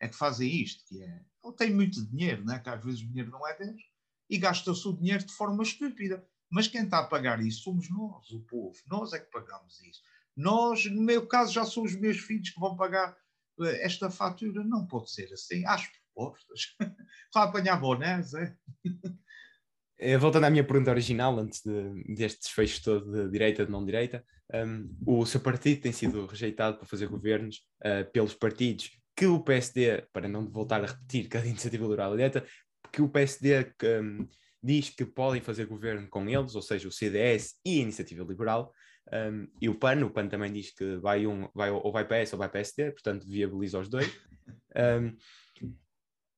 é 0.02 0.08
que 0.08 0.16
fazem 0.16 0.50
isto, 0.50 0.84
que 0.88 1.02
é, 1.02 1.22
ele 1.44 1.56
tem 1.56 1.74
muito 1.74 2.04
dinheiro, 2.08 2.44
né? 2.44 2.60
que 2.60 2.70
às 2.70 2.84
vezes 2.84 3.02
o 3.02 3.08
dinheiro 3.08 3.30
não 3.30 3.48
é 3.48 3.56
deles, 3.56 3.82
e 4.30 4.38
gasta-se 4.38 4.88
o 4.88 4.98
dinheiro 4.98 5.24
de 5.24 5.32
forma 5.32 5.62
estúpida. 5.62 6.26
Mas 6.50 6.68
quem 6.68 6.84
está 6.84 7.00
a 7.00 7.08
pagar 7.08 7.42
isso 7.42 7.64
somos 7.64 7.90
nós, 7.90 8.30
o 8.32 8.42
povo. 8.42 8.76
Nós 8.88 9.14
é 9.14 9.20
que 9.20 9.32
pagamos 9.32 9.80
isso. 9.82 10.02
Nós, 10.36 10.86
no 10.86 11.02
meu 11.02 11.26
caso, 11.28 11.54
já 11.54 11.64
são 11.64 11.84
os 11.84 11.96
meus 11.96 12.18
filhos 12.18 12.50
que 12.50 12.60
vão 12.60 12.76
pagar 12.76 13.16
eh, 13.62 13.86
esta 13.86 14.10
fatura. 14.10 14.64
Não 14.64 14.86
pode 14.86 15.12
ser 15.12 15.32
assim. 15.32 15.66
Acho 15.66 15.90
propostas. 16.14 16.76
Para 17.34 17.50
apanhar 17.50 17.80
bonés, 17.80 18.34
é? 18.34 18.56
Eh, 20.04 20.18
voltando 20.18 20.46
à 20.46 20.50
minha 20.50 20.64
pergunta 20.64 20.90
original, 20.90 21.38
antes 21.38 21.62
de, 21.64 22.16
deste 22.16 22.40
desfecho 22.40 22.84
todo 22.84 23.12
de 23.12 23.30
direita 23.30 23.64
de 23.64 23.72
não 23.72 23.86
direita, 23.86 24.26
um, 24.52 24.96
o 25.06 25.24
seu 25.28 25.40
partido 25.40 25.80
tem 25.80 25.92
sido 25.92 26.26
rejeitado 26.26 26.78
para 26.78 26.88
fazer 26.88 27.06
governos 27.06 27.58
uh, 27.86 28.12
pelos 28.12 28.34
partidos 28.34 28.90
que 29.22 29.28
o 29.28 29.40
PSD, 29.40 30.08
para 30.12 30.28
não 30.28 30.50
voltar 30.50 30.84
a 30.84 30.88
repetir 30.88 31.30
que 31.30 31.38
a 31.38 31.46
iniciativa 31.46 31.86
liberal 31.86 32.10
direita, 32.10 32.44
que 32.92 33.04
o 33.04 33.08
PSD 33.08 33.72
um, 34.02 34.28
diz 34.64 34.90
que 34.90 35.06
podem 35.06 35.40
fazer 35.40 35.68
governo 35.68 36.10
com 36.10 36.28
eles, 36.28 36.56
ou 36.56 36.62
seja, 36.64 36.88
o 36.88 36.92
CDS 36.92 37.54
e 37.64 37.78
a 37.78 37.84
iniciativa 37.84 38.24
liberal, 38.24 38.74
um, 39.14 39.48
e 39.62 39.70
o 39.70 39.76
PAN, 39.76 40.04
o 40.04 40.10
PAN 40.10 40.28
também 40.28 40.52
diz 40.52 40.74
que 40.74 40.98
vai 40.98 41.28
um, 41.28 41.48
vai, 41.54 41.70
ou 41.70 41.92
vai 41.92 42.04
PS 42.04 42.34
ou 42.34 42.40
vai 42.40 42.50
PSD, 42.50 42.94
portanto 42.94 43.28
viabiliza 43.28 43.78
os 43.78 43.88
dois. 43.88 44.12
Um, 44.76 45.16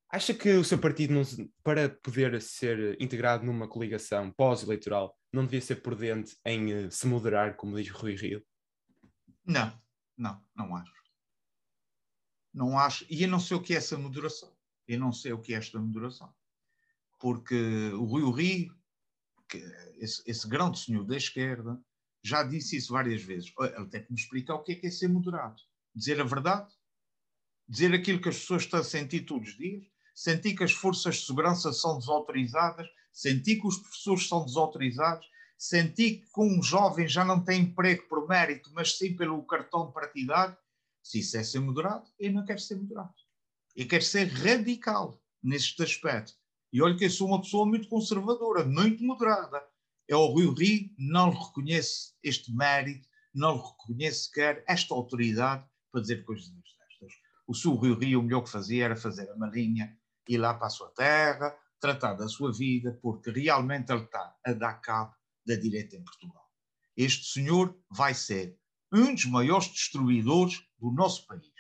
Acha 0.09 0.33
que 0.33 0.51
o 0.51 0.63
seu 0.63 0.77
partido, 0.77 1.13
não, 1.13 1.23
para 1.63 1.89
poder 1.89 2.39
ser 2.41 3.01
integrado 3.01 3.45
numa 3.45 3.67
coligação 3.67 4.29
pós-eleitoral, 4.29 5.17
não 5.31 5.45
devia 5.45 5.61
ser 5.61 5.77
prudente 5.77 6.35
em 6.45 6.85
uh, 6.85 6.91
se 6.91 7.07
moderar, 7.07 7.55
como 7.55 7.77
diz 7.77 7.89
Rui 7.89 8.15
Rio? 8.15 8.43
Não, 9.45 9.73
não, 10.17 10.39
não 10.53 10.75
acho. 10.75 11.02
Não 12.53 12.77
acho. 12.77 13.05
E 13.09 13.23
eu 13.23 13.29
não 13.29 13.39
sei 13.39 13.57
o 13.57 13.61
que 13.61 13.73
é 13.73 13.77
essa 13.77 13.97
moderação. 13.97 14.51
Eu 14.87 14.99
não 14.99 15.11
sei 15.11 15.33
o 15.33 15.39
que 15.39 15.53
é 15.53 15.57
esta 15.57 15.79
moderação. 15.79 16.33
Porque 17.19 17.91
o 17.93 18.03
Rui 18.03 18.31
Rio, 18.31 18.75
esse, 19.97 20.21
esse 20.25 20.47
grande 20.47 20.79
senhor 20.79 21.05
da 21.05 21.15
esquerda, 21.15 21.81
já 22.21 22.43
disse 22.43 22.77
isso 22.77 22.93
várias 22.93 23.21
vezes. 23.21 23.53
Ele 23.59 23.87
tem 23.87 24.03
que 24.03 24.11
me 24.11 24.19
explicar 24.19 24.55
o 24.55 24.63
que 24.63 24.73
é 24.73 24.75
que 24.75 24.87
é 24.87 24.91
ser 24.91 25.07
moderado. 25.07 25.61
Dizer 25.95 26.19
a 26.19 26.23
verdade? 26.23 26.71
Dizer 27.67 27.93
aquilo 27.93 28.21
que 28.21 28.29
as 28.29 28.39
pessoas 28.39 28.63
estão 28.63 28.79
a 28.79 28.83
sentir 28.83 29.21
todos 29.21 29.49
os 29.49 29.57
dias? 29.57 29.93
senti 30.13 30.55
que 30.55 30.63
as 30.63 30.71
forças 30.71 31.15
de 31.15 31.25
segurança 31.25 31.73
são 31.73 31.97
desautorizadas, 31.97 32.87
senti 33.11 33.55
que 33.55 33.67
os 33.67 33.77
professores 33.77 34.27
são 34.27 34.45
desautorizados, 34.45 35.27
senti 35.57 36.23
que 36.33 36.41
um 36.41 36.61
jovem 36.61 37.07
já 37.07 37.25
não 37.25 37.43
tem 37.43 37.61
emprego 37.61 38.03
por 38.07 38.27
mérito, 38.27 38.69
mas 38.73 38.97
sim 38.97 39.15
pelo 39.15 39.43
cartão 39.43 39.91
partidário. 39.91 40.55
Se 41.03 41.19
isso 41.19 41.37
é 41.37 41.43
ser 41.43 41.59
moderado, 41.59 42.09
eu 42.17 42.31
não 42.31 42.45
quero 42.45 42.59
ser 42.59 42.75
moderado. 42.75 43.13
Eu 43.75 43.87
quero 43.87 44.03
ser 44.03 44.25
radical 44.27 45.21
neste 45.43 45.83
aspecto. 45.83 46.33
E 46.71 46.81
olha 46.81 46.97
que 46.97 47.05
eu 47.05 47.09
sou 47.09 47.27
uma 47.27 47.41
pessoa 47.41 47.65
muito 47.65 47.87
conservadora, 47.87 48.65
muito 48.65 49.03
moderada. 49.03 49.61
É 50.07 50.15
o 50.15 50.33
Rio, 50.33 50.55
não 50.97 51.29
lhe 51.29 51.37
reconhece 51.37 52.13
este 52.23 52.51
mérito, 52.55 53.07
não 53.33 53.57
reconhece 53.57 54.25
sequer 54.25 54.63
esta 54.67 54.93
autoridade 54.93 55.65
para 55.91 56.01
dizer 56.01 56.23
coisas 56.23 56.49
destas. 56.49 57.13
O 57.47 57.53
seu 57.53 57.75
Rio 57.75 57.97
Rio, 57.97 58.19
o 58.19 58.23
melhor 58.23 58.41
que 58.41 58.49
fazia 58.49 58.85
era 58.85 58.95
fazer 58.95 59.29
a 59.29 59.35
malinha 59.35 59.97
ir 60.27 60.37
lá 60.37 60.53
para 60.53 60.67
a 60.67 60.69
sua 60.69 60.89
terra, 60.91 61.55
tratar 61.79 62.13
da 62.13 62.27
sua 62.27 62.51
vida, 62.51 62.97
porque 63.01 63.29
realmente 63.29 63.91
ele 63.91 64.03
está 64.03 64.35
a 64.45 64.53
dar 64.53 64.75
cabo 64.75 65.13
da 65.45 65.55
direita 65.55 65.95
em 65.97 66.03
Portugal. 66.03 66.49
Este 66.95 67.25
senhor 67.25 67.77
vai 67.89 68.13
ser 68.13 68.57
um 68.93 69.13
dos 69.13 69.25
maiores 69.25 69.67
destruidores 69.69 70.61
do 70.79 70.91
nosso 70.91 71.25
país. 71.25 71.51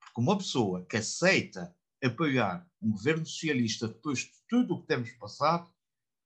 Porque 0.00 0.20
uma 0.20 0.36
pessoa 0.36 0.84
que 0.86 0.96
aceita 0.96 1.74
apoiar 2.02 2.66
um 2.82 2.90
governo 2.90 3.24
socialista 3.24 3.86
depois 3.86 4.20
de 4.20 4.32
tudo 4.48 4.74
o 4.74 4.80
que 4.80 4.88
temos 4.88 5.10
passado, 5.12 5.70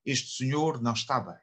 este 0.07 0.37
senhor 0.37 0.81
não 0.81 0.95
está 0.95 1.21
bem. 1.21 1.39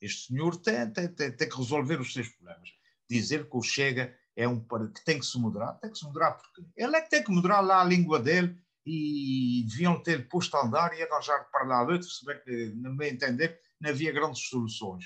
Este 0.00 0.28
senhor 0.28 0.56
tem, 0.56 0.90
tem, 0.90 1.08
tem, 1.08 1.32
tem 1.32 1.48
que 1.48 1.56
resolver 1.56 2.00
os 2.00 2.12
seus 2.12 2.28
problemas. 2.28 2.70
Dizer 3.08 3.48
que 3.48 3.56
o 3.56 3.62
Chega 3.62 4.16
é 4.34 4.48
um 4.48 4.60
que 4.60 5.04
tem 5.04 5.18
que 5.18 5.26
se 5.26 5.38
moderar, 5.38 5.78
tem 5.78 5.90
que 5.90 5.98
se 5.98 6.04
moderar 6.04 6.36
porque 6.36 6.68
ele 6.76 6.96
é 6.96 7.00
que 7.00 7.10
tem 7.10 7.22
que 7.22 7.30
moderar 7.30 7.64
lá 7.64 7.80
a 7.80 7.84
língua 7.84 8.18
dele 8.18 8.58
e 8.84 9.64
deviam 9.68 10.00
ter 10.02 10.28
posto 10.28 10.56
a 10.56 10.66
andar 10.66 10.96
e 10.96 11.02
arranjar 11.02 11.48
para 11.50 11.64
lá 11.64 11.82
outro, 11.82 12.08
se 12.08 12.24
bem 12.24 12.40
que, 12.42 12.66
no 12.76 12.94
meu 12.94 13.08
entender, 13.08 13.60
não 13.80 13.90
havia 13.90 14.12
grandes 14.12 14.48
soluções. 14.48 15.04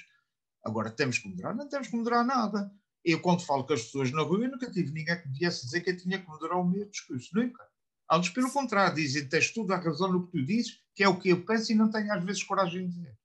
Agora, 0.65 0.91
temos 0.91 1.19
que 1.19 1.29
moderar? 1.29 1.55
Não 1.55 1.69
temos 1.69 1.89
que 1.89 1.97
moderar 1.97 2.25
nada. 2.25 2.71
Eu, 3.05 3.21
quando 3.21 3.45
falo 3.45 3.65
com 3.65 3.73
as 3.73 3.83
pessoas 3.83 4.13
na 4.13 4.23
rua, 4.23 4.45
eu 4.45 4.51
nunca 4.51 4.71
tive 4.71 4.93
ninguém 4.93 5.21
que 5.21 5.29
me 5.29 5.39
viesse 5.39 5.65
dizer 5.65 5.81
que 5.81 5.91
eu 5.91 5.97
tinha 5.97 6.19
que 6.19 6.29
moderar 6.29 6.59
o 6.59 6.69
meu 6.69 6.89
discurso. 6.89 7.31
Nunca. 7.35 7.65
Antes, 8.11 8.31
pelo 8.31 8.51
contrário, 8.51 8.97
dizem, 8.97 9.29
tens 9.29 9.53
tudo 9.53 9.73
a 9.73 9.77
razão 9.77 10.13
no 10.13 10.27
que 10.27 10.33
tu 10.33 10.45
dizes, 10.45 10.81
que 10.95 11.05
é 11.05 11.09
o 11.09 11.19
que 11.19 11.31
eu 11.31 11.45
penso 11.45 11.73
e 11.73 11.75
não 11.75 11.91
tenho 11.91 12.13
às 12.13 12.25
vezes 12.25 12.43
coragem 12.43 12.87
de 12.87 12.95
dizer. 12.95 13.17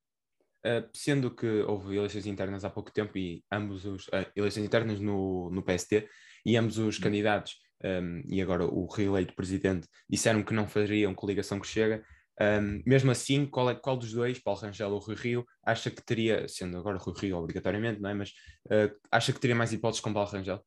Uh, 0.65 0.89
sendo 0.93 1.29
que 1.29 1.45
houve 1.61 1.95
eleições 1.95 2.25
internas 2.25 2.65
há 2.65 2.69
pouco 2.69 2.91
tempo 2.91 3.17
e 3.17 3.43
ambos 3.51 3.85
os 3.85 4.07
uh, 4.07 4.25
eleições 4.35 4.65
internas 4.65 4.99
no, 4.99 5.49
no 5.51 5.61
PST 5.61 6.07
e 6.43 6.57
ambos 6.57 6.77
os 6.79 6.97
candidatos 6.97 7.59
um, 7.83 8.23
e 8.25 8.41
agora 8.41 8.65
o 8.65 8.87
reeleito 8.87 9.35
presidente 9.35 9.87
disseram 10.09 10.43
que 10.43 10.53
não 10.53 10.67
fariam 10.67 11.13
coligação 11.13 11.59
que 11.59 11.67
chega, 11.67 12.03
um, 12.41 12.81
mesmo 12.85 13.11
assim, 13.11 13.45
qual, 13.45 13.69
é, 13.69 13.75
qual 13.75 13.95
dos 13.97 14.11
dois, 14.11 14.39
Paulo 14.39 14.59
Rangel 14.59 14.91
ou 14.91 14.99
Rui 14.99 15.15
Rio, 15.15 15.45
acha 15.63 15.89
que 15.89 16.03
teria, 16.03 16.47
sendo 16.47 16.77
agora 16.77 16.97
Rui 16.97 17.15
Rio 17.17 17.37
obrigatoriamente, 17.37 18.01
não 18.01 18.09
é? 18.09 18.13
Mas 18.13 18.31
uh, 18.65 18.93
acha 19.11 19.31
que 19.31 19.39
teria 19.39 19.55
mais 19.55 19.71
hipóteses 19.71 20.01
com 20.01 20.13
Paulo 20.13 20.29
Rangel? 20.29 20.65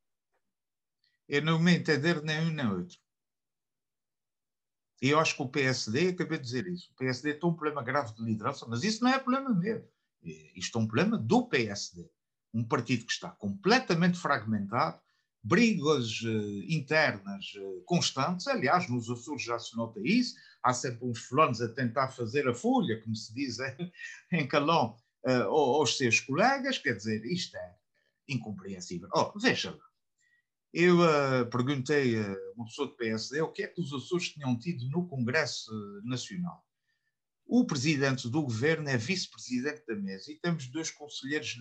Eu 1.28 1.42
não 1.42 1.58
me 1.58 1.74
entender 1.74 2.22
nem 2.22 2.40
um 2.40 2.50
nem 2.50 2.66
outro. 2.66 2.96
E 5.00 5.10
eu 5.10 5.20
acho 5.20 5.36
que 5.36 5.42
o 5.42 5.48
PSD, 5.48 6.08
acabei 6.08 6.38
de 6.38 6.44
dizer 6.44 6.66
isso, 6.66 6.90
o 6.90 6.96
PSD 6.96 7.34
tem 7.34 7.48
um 7.48 7.54
problema 7.54 7.82
grave 7.82 8.14
de 8.14 8.22
liderança, 8.24 8.66
mas 8.66 8.82
isso 8.82 9.04
não 9.04 9.10
é 9.10 9.18
problema 9.18 9.54
meu. 9.54 9.86
Isto 10.56 10.78
é 10.78 10.82
um 10.82 10.86
problema 10.86 11.16
do 11.16 11.46
PSD. 11.46 12.10
Um 12.52 12.64
partido 12.64 13.04
que 13.04 13.12
está 13.12 13.30
completamente 13.30 14.18
fragmentado, 14.18 14.98
brigas 15.42 16.20
uh, 16.22 16.62
internas 16.68 17.52
uh, 17.56 17.82
constantes. 17.84 18.48
Aliás, 18.48 18.88
nos 18.88 19.08
Açores 19.08 19.42
já 19.42 19.58
se 19.58 19.76
nota 19.76 20.00
isso. 20.02 20.34
Há 20.62 20.72
sempre 20.72 21.04
uns 21.04 21.20
fulanos 21.20 21.60
a 21.60 21.68
tentar 21.68 22.08
fazer 22.08 22.48
a 22.48 22.54
folha, 22.54 23.00
como 23.02 23.14
se 23.14 23.32
diz 23.32 23.58
em 24.32 24.46
Calão, 24.48 24.96
uh, 25.26 25.48
aos 25.48 25.96
seus 25.96 26.20
colegas. 26.20 26.78
Quer 26.78 26.94
dizer, 26.94 27.24
isto 27.24 27.56
é 27.56 27.76
incompreensível. 28.28 29.08
Oh, 29.14 29.38
veja 29.38 29.70
lá. 29.70 29.88
Eu 30.72 30.98
perguntei 31.50 32.20
a 32.20 32.36
uma 32.54 32.66
pessoa 32.66 32.88
do 32.88 32.96
PSD 32.96 33.40
o 33.40 33.50
que 33.50 33.62
é 33.62 33.66
que 33.66 33.80
os 33.80 33.90
Açores 33.92 34.28
tinham 34.28 34.58
tido 34.58 34.86
no 34.90 35.08
Congresso 35.08 35.72
Nacional. 36.04 36.62
O 37.46 37.64
presidente 37.64 38.28
do 38.28 38.42
governo 38.42 38.86
é 38.90 38.98
vice-presidente 38.98 39.82
da 39.86 39.96
mesa 39.96 40.30
e 40.30 40.38
temos 40.38 40.66
dois 40.66 40.90
conselheiros 40.90 41.56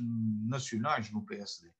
nacionais 0.45 1.09
no 1.09 1.25
PSD. 1.25 1.71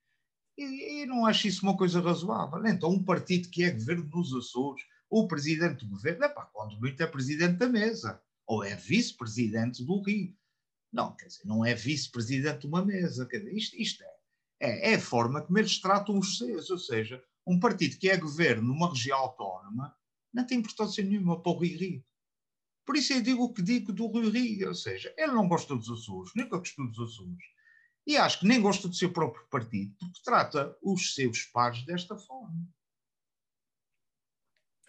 E, 0.56 1.02
e, 1.02 1.06
não 1.06 1.26
acho 1.26 1.46
isso 1.46 1.62
uma 1.62 1.76
coisa 1.76 2.00
razoável. 2.00 2.66
Então, 2.66 2.90
um 2.90 3.04
partido 3.04 3.50
que 3.50 3.62
é 3.62 3.70
governo 3.70 4.08
nos 4.08 4.34
Açores, 4.34 4.82
o 5.10 5.26
presidente 5.26 5.84
do 5.84 5.90
governo, 5.90 6.24
é 6.24 6.28
pá, 6.28 6.44
quando 6.46 6.78
muito 6.78 7.02
é 7.02 7.06
presidente 7.06 7.56
da 7.56 7.68
mesa, 7.68 8.22
ou 8.46 8.64
é 8.64 8.74
vice-presidente 8.74 9.84
do 9.84 10.02
Rio. 10.02 10.34
Não, 10.92 11.14
quer 11.14 11.26
dizer, 11.26 11.46
não 11.46 11.64
é 11.64 11.74
vice-presidente 11.74 12.60
de 12.60 12.66
uma 12.66 12.84
mesa. 12.84 13.26
Quer 13.26 13.38
dizer, 13.38 13.54
isto, 13.54 13.76
isto 13.76 14.02
é, 14.02 14.16
é, 14.60 14.92
é, 14.92 14.94
a 14.94 15.00
forma 15.00 15.42
como 15.42 15.58
eles 15.58 15.80
tratam 15.80 16.18
os 16.18 16.38
seus. 16.38 16.70
Ou 16.70 16.78
seja, 16.78 17.22
um 17.46 17.60
partido 17.60 17.98
que 17.98 18.08
é 18.08 18.16
governo 18.16 18.68
numa 18.68 18.90
região 18.90 19.18
autónoma 19.18 19.94
não 20.32 20.46
tem 20.46 20.58
importância 20.58 21.04
nenhuma 21.04 21.42
para 21.42 21.52
o 21.52 21.58
Rio 21.58 21.78
Rio. 21.78 22.04
Por 22.86 22.96
isso 22.96 23.12
eu 23.12 23.20
digo 23.20 23.44
o 23.44 23.52
que 23.52 23.62
digo 23.62 23.92
do 23.92 24.10
Rio 24.10 24.30
Rio. 24.30 24.68
Ou 24.68 24.74
seja, 24.74 25.14
ele 25.18 25.32
não 25.32 25.46
gosta 25.46 25.76
dos 25.76 25.90
Açores, 25.90 26.32
nunca 26.34 26.58
gostou 26.58 26.86
dos 26.86 26.98
Açores 26.98 27.44
e 28.08 28.16
acho 28.16 28.40
que 28.40 28.46
nem 28.46 28.58
gosta 28.58 28.88
do 28.88 28.94
seu 28.94 29.12
próprio 29.12 29.46
partido, 29.50 29.94
porque 30.00 30.22
trata 30.24 30.74
os 30.82 31.14
seus 31.14 31.42
pares 31.42 31.84
desta 31.84 32.16
forma. 32.16 32.66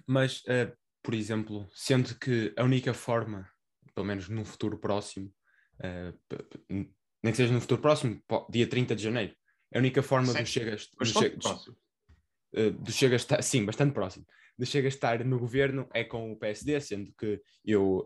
Mas, 0.10 0.40
uh, 0.46 0.76
por 1.04 1.14
exemplo, 1.14 1.70
sendo 1.72 2.18
que 2.18 2.52
a 2.58 2.64
única 2.64 2.96
forma, 2.96 3.48
pelo 3.94 4.08
menos 4.08 4.28
no 4.28 4.44
futuro 4.44 4.80
próximo, 4.80 5.32
uh, 5.82 6.36
nem 7.22 7.32
que 7.32 7.36
seja 7.36 7.54
no 7.54 7.62
futuro 7.62 7.80
próximo, 7.80 8.20
dia 8.50 8.66
30 8.66 8.96
de 8.96 9.04
janeiro, 9.04 9.36
a 9.72 9.78
única 9.78 10.02
forma 10.02 10.34
do 10.34 10.46
Chega, 10.48 10.76
do 10.76 11.06
Chega, 11.06 11.38
uh, 11.38 12.72
do 12.72 12.92
Chega 12.92 13.16
estar, 13.18 13.40
sim, 13.44 13.64
bastante 13.64 13.94
próximo, 13.94 14.26
do 14.58 14.66
Chega 14.66 14.88
estar 14.88 15.24
no 15.24 15.38
governo 15.38 15.88
é 15.94 16.04
com 16.04 16.32
o 16.32 16.36
PSD, 16.36 16.82
sendo 16.82 17.14
que 17.14 17.40
eu 17.64 18.04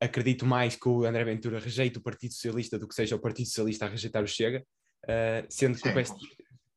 acredito 0.00 0.46
mais 0.46 0.76
que 0.76 0.88
o 0.88 1.04
André 1.04 1.24
Ventura 1.24 1.58
rejeite 1.58 1.98
o 1.98 2.00
Partido 2.00 2.34
Socialista 2.34 2.78
do 2.78 2.86
que 2.86 2.94
seja 2.94 3.16
o 3.16 3.18
Partido 3.18 3.46
Socialista 3.46 3.86
a 3.86 3.88
rejeitar 3.88 4.22
o 4.22 4.28
Chega, 4.28 4.64
uh, 5.06 5.44
sendo, 5.50 5.76
que 5.76 5.88
o 5.88 5.92
PSD, 5.92 6.20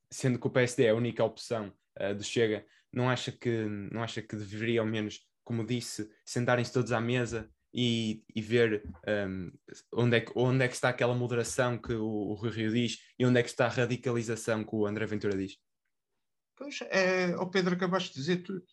sendo 0.10 0.40
que 0.40 0.48
o 0.48 0.50
PSD 0.50 0.86
é 0.86 0.90
a 0.90 0.96
única 0.96 1.24
opção 1.24 1.72
uh, 2.00 2.16
do 2.16 2.24
Chega, 2.24 2.66
não 2.94 3.10
acha, 3.10 3.32
que, 3.32 3.66
não 3.92 4.04
acha 4.04 4.22
que 4.22 4.36
deveria, 4.36 4.82
ao 4.82 4.86
menos, 4.86 5.20
como 5.44 5.66
disse, 5.66 6.10
sentarem-se 6.26 6.74
todos 6.74 6.92
à 6.92 7.00
mesa 7.00 7.50
e, 7.74 8.24
e 8.36 8.42
ver 8.42 8.84
um, 9.08 9.52
onde, 9.94 10.18
é 10.18 10.22
que, 10.22 10.32
onde 10.36 10.64
é 10.64 10.68
que 10.68 10.74
está 10.76 10.90
aquela 10.90 11.16
moderação 11.16 11.78
que 11.78 11.94
o, 11.94 12.06
o 12.06 12.34
Rui 12.34 12.52
Rio 12.52 12.72
diz 12.72 13.00
e 13.18 13.26
onde 13.26 13.40
é 13.40 13.44
que 13.44 13.50
está 13.50 13.66
a 13.66 13.70
radicalização 13.70 14.64
que 14.64 14.76
o 14.76 14.86
André 14.86 15.06
Ventura 15.06 15.38
diz? 15.38 15.58
Pois, 16.56 16.80
é, 16.90 17.36
o 17.38 17.50
Pedro 17.50 17.76
acabaste 17.76 18.10
de 18.10 18.20
dizer 18.20 18.44
tudo 18.44 18.66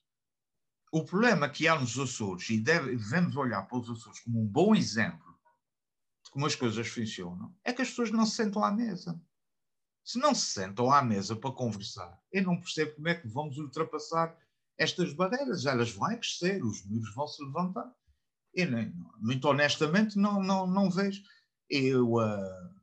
o 0.93 1.05
problema 1.05 1.49
que 1.49 1.69
há 1.69 1.79
nos 1.79 1.99
Açores, 1.99 2.49
e 2.51 2.59
deve, 2.59 2.97
devemos 2.97 3.37
olhar 3.37 3.63
para 3.63 3.79
os 3.79 3.91
Açores 3.91 4.21
como 4.21 4.41
um 4.41 4.47
bom 4.47 4.75
exemplo 4.75 5.39
de 6.25 6.31
como 6.31 6.47
as 6.47 6.55
coisas 6.55 6.87
funcionam, 6.89 7.55
é 7.65 7.73
que 7.73 7.83
as 7.83 7.89
pessoas 7.89 8.11
não 8.11 8.27
se 8.27 8.37
sentam 8.37 8.65
à 8.65 8.71
mesa. 8.71 9.21
Se 10.09 10.19
não 10.19 10.35
se 10.35 10.47
sentam 10.53 10.91
à 10.91 11.03
mesa 11.03 11.37
para 11.37 11.53
conversar, 11.53 12.19
eu 12.33 12.43
não 12.43 12.59
percebo 12.59 12.95
como 12.95 13.09
é 13.09 13.15
que 13.15 13.29
vamos 13.29 13.59
ultrapassar 13.59 14.35
estas 14.79 15.13
barreiras. 15.13 15.67
Elas 15.67 15.91
vão 15.91 16.09
crescer, 16.17 16.65
os 16.65 16.83
muros 16.87 17.15
vão 17.15 17.29
se 17.29 17.45
levantar. 17.45 17.95
Eu, 18.55 18.71
nem, 18.71 18.91
muito 19.19 19.47
honestamente, 19.47 20.17
não, 20.17 20.43
não, 20.43 20.67
não 20.67 20.91
vejo. 20.91 21.23
Eu, 21.69 22.15
uh, 22.15 22.75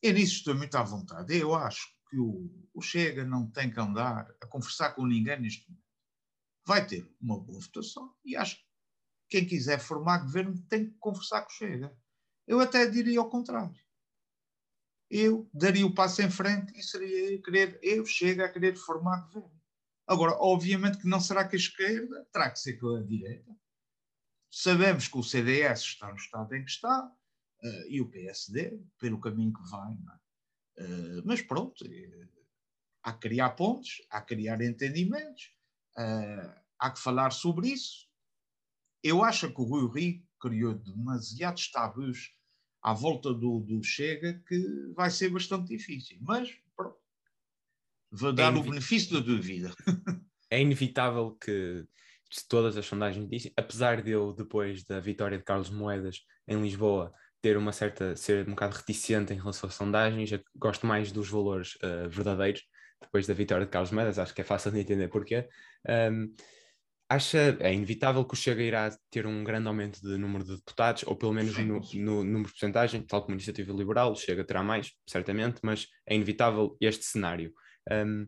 eu 0.00 0.14
nisso 0.14 0.36
estou 0.36 0.54
muito 0.54 0.74
à 0.76 0.82
vontade. 0.82 1.36
Eu 1.36 1.54
acho 1.54 1.86
que 2.08 2.18
o, 2.18 2.50
o 2.72 2.80
Chega 2.80 3.26
não 3.26 3.50
tem 3.50 3.70
que 3.70 3.78
andar 3.78 4.26
a 4.40 4.46
conversar 4.46 4.94
com 4.94 5.04
ninguém 5.06 5.38
neste 5.38 5.68
momento 5.68 5.84
vai 6.66 6.86
ter 6.86 7.06
uma 7.20 7.38
boa 7.38 7.60
votação 7.60 8.14
e 8.24 8.34
acho 8.34 8.56
que 8.56 8.64
quem 9.28 9.46
quiser 9.46 9.78
formar 9.78 10.22
governo 10.22 10.58
tem 10.70 10.86
que 10.86 10.96
conversar 10.98 11.42
com 11.42 11.50
o 11.50 11.54
Chega. 11.54 11.94
Eu 12.46 12.60
até 12.60 12.86
diria 12.86 13.20
ao 13.20 13.28
contrário. 13.28 13.83
Eu 15.10 15.48
daria 15.52 15.86
o 15.86 15.94
passo 15.94 16.22
em 16.22 16.30
frente 16.30 16.76
e 16.78 16.82
seria 16.82 17.40
querer, 17.42 17.78
eu 17.82 18.04
chego 18.04 18.42
a 18.42 18.48
querer 18.48 18.76
formar 18.76 19.28
governo. 19.28 19.62
Agora, 20.06 20.32
obviamente 20.38 20.98
que 20.98 21.08
não 21.08 21.20
será 21.20 21.46
que 21.46 21.56
a 21.56 21.58
esquerda, 21.58 22.26
terá 22.32 22.50
que 22.50 22.58
ser 22.58 22.74
com 22.74 22.96
a 22.96 23.02
direita. 23.02 23.54
Sabemos 24.50 25.08
que 25.08 25.18
o 25.18 25.22
CDS 25.22 25.80
está 25.80 26.08
no 26.08 26.16
estado 26.16 26.54
em 26.54 26.64
que 26.64 26.70
está 26.70 27.06
uh, 27.06 27.88
e 27.88 28.00
o 28.00 28.08
PSD, 28.08 28.78
pelo 28.98 29.20
caminho 29.20 29.52
que 29.52 29.70
vai. 29.70 29.92
É? 29.92 30.84
Uh, 30.84 31.22
mas 31.24 31.40
pronto, 31.42 31.84
uh, 31.84 32.28
há 33.02 33.12
que 33.12 33.28
criar 33.28 33.50
pontos, 33.50 34.02
há 34.10 34.20
que 34.20 34.34
criar 34.34 34.60
entendimentos 34.60 35.54
há 36.78 36.90
que 36.90 37.00
falar 37.00 37.30
sobre 37.30 37.68
isso. 37.68 38.08
Eu 39.02 39.22
acho 39.22 39.52
que 39.52 39.60
o 39.60 39.64
Rui 39.64 39.90
Rio 39.90 40.22
criou 40.40 40.74
demasiados 40.74 41.70
tabus 41.70 42.32
à 42.84 42.92
volta 42.92 43.32
do, 43.32 43.60
do 43.60 43.82
Chega 43.82 44.42
que 44.46 44.92
vai 44.94 45.10
ser 45.10 45.30
bastante 45.30 45.68
difícil. 45.68 46.18
Mas 46.20 46.54
pronto, 46.76 46.98
vou 48.12 48.32
dar 48.32 48.54
é 48.54 48.58
o 48.58 48.62
benefício 48.62 49.14
da 49.14 49.20
dúvida. 49.20 49.74
é 50.50 50.60
inevitável 50.60 51.34
que 51.40 51.86
todas 52.48 52.76
as 52.76 52.84
sondagens 52.84 53.26
dizem, 53.28 53.52
apesar 53.56 54.02
de 54.02 54.10
eu, 54.10 54.34
depois 54.34 54.84
da 54.84 55.00
vitória 55.00 55.38
de 55.38 55.44
Carlos 55.44 55.70
Moedas 55.70 56.20
em 56.46 56.60
Lisboa, 56.60 57.12
ter 57.40 57.56
uma 57.56 57.72
certa, 57.72 58.14
ser 58.16 58.46
um 58.46 58.50
bocado 58.50 58.76
reticente 58.76 59.32
em 59.32 59.36
relação 59.36 59.68
às 59.68 59.74
sondagens, 59.74 60.30
gosto 60.54 60.86
mais 60.86 61.10
dos 61.10 61.30
valores 61.30 61.76
uh, 61.76 62.08
verdadeiros, 62.08 62.62
depois 63.00 63.26
da 63.26 63.34
vitória 63.34 63.64
de 63.64 63.72
Carlos 63.72 63.90
Moedas, 63.92 64.18
acho 64.18 64.34
que 64.34 64.40
é 64.40 64.44
fácil 64.44 64.70
de 64.70 64.80
entender 64.80 65.08
porquê. 65.08 65.48
Um, 65.88 66.34
acha, 67.08 67.56
é 67.60 67.72
inevitável 67.72 68.24
que 68.24 68.34
o 68.34 68.36
Chega 68.36 68.62
irá 68.62 68.96
ter 69.10 69.26
um 69.26 69.44
grande 69.44 69.68
aumento 69.68 70.00
de 70.00 70.16
número 70.16 70.44
de 70.44 70.56
deputados, 70.56 71.04
ou 71.06 71.16
pelo 71.16 71.32
menos 71.32 71.56
no, 71.58 71.80
no 71.94 72.24
número 72.24 72.46
de 72.46 72.52
porcentagem, 72.52 73.02
tal 73.02 73.22
como 73.22 73.32
a 73.32 73.36
Iniciativa 73.36 73.72
Liberal, 73.72 74.12
o 74.12 74.16
Chega 74.16 74.44
terá 74.44 74.62
mais, 74.62 74.92
certamente, 75.06 75.60
mas 75.62 75.86
é 76.06 76.14
inevitável 76.14 76.76
este 76.80 77.04
cenário. 77.04 77.52
Um, 77.90 78.26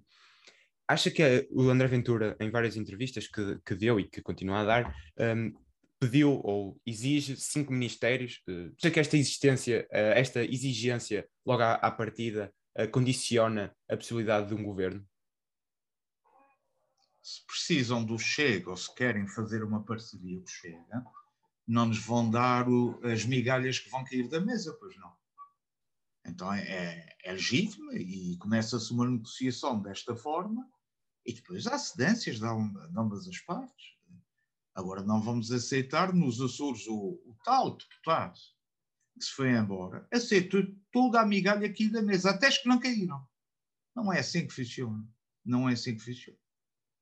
acha 0.88 1.10
que 1.10 1.48
o 1.50 1.68
André 1.68 1.88
Ventura, 1.88 2.36
em 2.40 2.50
várias 2.50 2.76
entrevistas 2.76 3.26
que, 3.26 3.58
que 3.64 3.74
deu 3.74 3.98
e 3.98 4.08
que 4.08 4.22
continua 4.22 4.60
a 4.60 4.64
dar, 4.64 4.94
um, 5.18 5.52
pediu 5.98 6.40
ou 6.44 6.78
exige 6.86 7.36
cinco 7.36 7.72
ministérios? 7.72 8.40
Uh, 8.48 8.72
acha 8.78 8.90
que 8.90 9.00
esta 9.00 9.16
existência, 9.16 9.86
uh, 9.90 10.12
esta 10.14 10.44
exigência, 10.44 11.26
logo 11.44 11.62
à, 11.62 11.74
à 11.74 11.90
partida, 11.90 12.52
uh, 12.78 12.88
condiciona 12.90 13.74
a 13.88 13.96
possibilidade 13.96 14.48
de 14.48 14.54
um 14.54 14.62
governo? 14.62 15.04
Se 17.26 17.44
precisam 17.44 18.04
do 18.04 18.16
Chega 18.16 18.70
ou 18.70 18.76
se 18.76 18.94
querem 18.94 19.26
fazer 19.26 19.64
uma 19.64 19.82
parceria 19.82 20.38
com 20.38 20.44
o 20.44 20.48
Chega, 20.48 21.04
não 21.66 21.86
nos 21.86 21.98
vão 21.98 22.30
dar 22.30 22.68
o, 22.68 23.00
as 23.04 23.24
migalhas 23.24 23.80
que 23.80 23.90
vão 23.90 24.04
cair 24.04 24.28
da 24.28 24.40
mesa, 24.40 24.72
pois 24.78 24.96
não. 24.96 25.12
Então 26.24 26.52
é, 26.52 26.62
é, 26.62 27.16
é 27.24 27.32
legítimo 27.32 27.92
e 27.92 28.36
começa-se 28.36 28.92
uma 28.92 29.10
negociação 29.10 29.82
desta 29.82 30.14
forma 30.14 30.70
e 31.24 31.32
depois 31.32 31.66
há 31.66 31.76
cedências 31.76 32.38
de, 32.38 32.46
ambas 32.46 33.26
as 33.26 33.38
partes. 33.40 33.96
Agora 34.72 35.02
não 35.02 35.20
vamos 35.20 35.50
aceitar 35.50 36.14
nos 36.14 36.40
Açores 36.40 36.86
o, 36.86 37.20
o 37.26 37.36
tal 37.44 37.76
deputado 37.76 38.38
que 39.18 39.24
se 39.24 39.32
foi 39.32 39.50
embora, 39.50 40.06
aceitou 40.12 40.62
toda 40.92 41.20
a 41.20 41.26
migalha 41.26 41.66
aqui 41.66 41.88
da 41.88 42.02
mesa, 42.02 42.30
até 42.30 42.46
as 42.46 42.58
que 42.58 42.68
não 42.68 42.78
caíram. 42.78 43.26
Não 43.96 44.12
é 44.12 44.20
assim 44.20 44.46
que 44.46 44.54
funciona. 44.54 45.04
Não 45.44 45.68
é 45.68 45.72
assim 45.72 45.96
que 45.96 46.04
funciona. 46.04 46.45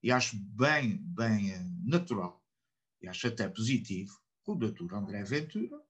E 0.05 0.13
acho 0.13 0.37
bem, 0.37 0.99
bem 0.99 1.53
eh, 1.53 1.65
natural, 1.83 2.45
e 3.01 3.09
acho 3.09 3.27
até 3.27 3.49
positivo, 3.49 4.13
que 4.45 4.51
o 4.51 4.55
doutor 4.55 4.93
André 4.93 5.25
Ventura 5.25 5.81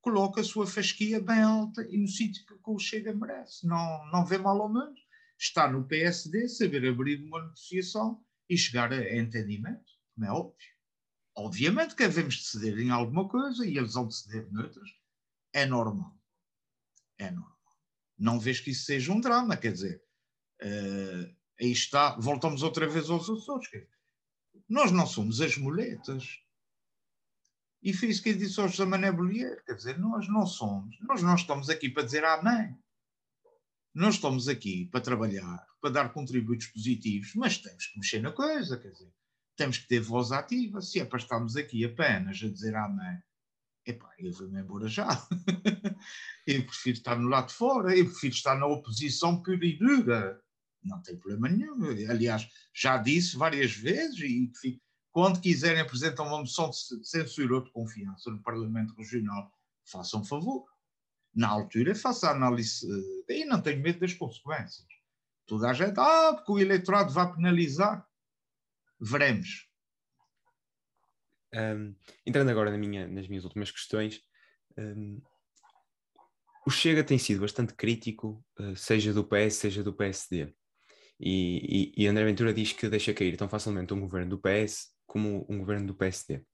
coloca 0.00 0.40
a 0.40 0.44
sua 0.44 0.66
fasquia 0.66 1.20
bem 1.20 1.40
alta 1.40 1.86
e 1.88 1.96
no 1.96 2.08
sítio 2.08 2.44
que 2.44 2.54
o 2.66 2.76
Chega 2.76 3.14
merece. 3.14 3.64
Não, 3.64 4.10
não 4.10 4.26
vê 4.26 4.36
mal 4.36 4.58
ou 4.58 4.68
menos. 4.68 4.98
Está 5.38 5.70
no 5.70 5.86
PSD 5.86 6.48
saber 6.48 6.88
abrir 6.88 7.22
uma 7.22 7.40
negociação 7.40 8.20
e 8.50 8.58
chegar 8.58 8.92
a 8.92 9.16
entendimento, 9.16 9.92
como 10.12 10.26
é 10.26 10.32
óbvio. 10.32 10.72
Obviamente 11.36 11.94
que 11.94 12.02
devemos 12.02 12.34
de 12.34 12.44
ceder 12.44 12.80
em 12.80 12.90
alguma 12.90 13.28
coisa 13.28 13.64
e 13.64 13.78
eles 13.78 13.94
vão 13.94 14.08
de 14.08 14.16
ceder 14.16 14.52
noutras. 14.52 14.90
É 15.52 15.64
normal. 15.64 16.18
É 17.16 17.30
normal. 17.30 17.56
Não 18.18 18.40
vejo 18.40 18.64
que 18.64 18.70
isso 18.70 18.86
seja 18.86 19.12
um 19.12 19.20
drama, 19.20 19.56
quer 19.56 19.72
dizer, 19.72 20.02
uh, 20.62 21.41
aí 21.62 21.72
está, 21.72 22.16
voltamos 22.18 22.62
outra 22.62 22.88
vez 22.88 23.08
aos 23.08 23.30
Açores. 23.30 23.68
Nós 24.68 24.90
não 24.90 25.06
somos 25.06 25.40
as 25.40 25.56
muletas. 25.56 26.40
E 27.82 27.92
foi 27.92 28.08
isso 28.08 28.22
que 28.22 28.34
disse 28.34 28.60
ao 28.60 28.68
José 28.68 28.84
Mané 28.84 29.10
Bollier, 29.10 29.62
quer 29.64 29.74
dizer, 29.74 29.98
nós 29.98 30.28
não 30.28 30.46
somos, 30.46 30.96
nós 31.00 31.22
não 31.22 31.34
estamos 31.34 31.68
aqui 31.68 31.88
para 31.88 32.04
dizer 32.04 32.24
amém. 32.24 32.76
Nós 33.94 34.14
estamos 34.14 34.48
aqui 34.48 34.86
para 34.86 35.00
trabalhar, 35.00 35.66
para 35.80 35.90
dar 35.90 36.12
contributos 36.12 36.68
positivos, 36.68 37.34
mas 37.34 37.58
temos 37.58 37.86
que 37.86 37.98
mexer 37.98 38.22
na 38.22 38.32
coisa, 38.32 38.78
quer 38.78 38.90
dizer, 38.90 39.12
temos 39.56 39.78
que 39.78 39.86
ter 39.86 40.00
voz 40.00 40.32
ativa. 40.32 40.80
Se 40.80 41.00
é 41.00 41.04
para 41.04 41.18
estarmos 41.18 41.56
aqui 41.56 41.84
apenas 41.84 42.42
a 42.42 42.48
dizer 42.48 42.74
amém, 42.74 43.22
epá, 43.84 44.10
eu 44.18 44.32
vou-me 44.32 44.60
embora 44.60 44.88
já. 44.88 45.08
eu 46.46 46.64
prefiro 46.64 46.96
estar 46.96 47.18
no 47.18 47.28
lado 47.28 47.48
de 47.48 47.54
fora, 47.54 47.96
eu 47.96 48.06
prefiro 48.06 48.34
estar 48.34 48.54
na 48.54 48.66
oposição 48.66 49.42
pura 49.42 49.64
e 49.64 49.76
dura. 49.76 50.41
Não 50.82 51.00
tem 51.00 51.16
problema 51.16 51.48
nenhum. 51.48 51.84
Aliás, 52.10 52.48
já 52.74 52.96
disse 52.96 53.36
várias 53.36 53.72
vezes 53.72 54.18
e 54.64 54.80
quando 55.12 55.40
quiserem 55.40 55.80
apresentar 55.80 56.22
uma 56.22 56.38
moção 56.38 56.70
de 56.70 57.06
censura 57.06 57.56
ou 57.56 57.64
de 57.64 57.70
confiança 57.70 58.30
no 58.30 58.42
Parlamento 58.42 58.94
Regional, 58.96 59.52
façam 59.84 60.24
favor. 60.24 60.66
Na 61.34 61.48
altura, 61.48 61.94
faça 61.94 62.30
análise. 62.30 62.86
Eh, 63.28 63.40
e 63.40 63.44
não 63.44 63.60
tenho 63.60 63.80
medo 63.80 64.00
das 64.00 64.14
consequências. 64.14 64.86
Toda 65.46 65.68
a 65.68 65.72
gente, 65.72 65.98
ah, 65.98 66.34
porque 66.34 66.52
o 66.52 66.58
eleitorado 66.58 67.12
vai 67.12 67.30
penalizar. 67.32 68.06
Veremos. 69.00 69.68
Um, 71.54 71.94
entrando 72.24 72.50
agora 72.50 72.70
na 72.70 72.78
minha, 72.78 73.06
nas 73.06 73.28
minhas 73.28 73.44
últimas 73.44 73.70
questões, 73.70 74.22
um, 74.78 75.20
o 76.66 76.70
Chega 76.70 77.04
tem 77.04 77.18
sido 77.18 77.40
bastante 77.40 77.74
crítico, 77.74 78.42
uh, 78.58 78.76
seja 78.76 79.12
do 79.12 79.24
PS, 79.24 79.56
seja 79.56 79.82
do 79.82 79.92
PSD. 79.92 80.54
E, 81.24 81.92
e, 81.96 82.02
e, 82.02 82.06
André 82.08 82.24
Ventura 82.24 82.52
diz 82.52 82.72
que 82.72 82.88
deixa 82.88 83.14
cair 83.14 83.36
tão 83.36 83.48
facilmente 83.48 83.94
um 83.94 84.00
governo 84.00 84.30
do 84.30 84.40
PS 84.40 84.88
como 85.06 85.46
um 85.48 85.58
governo 85.58 85.86
do 85.86 85.94
PSD. 85.94 86.44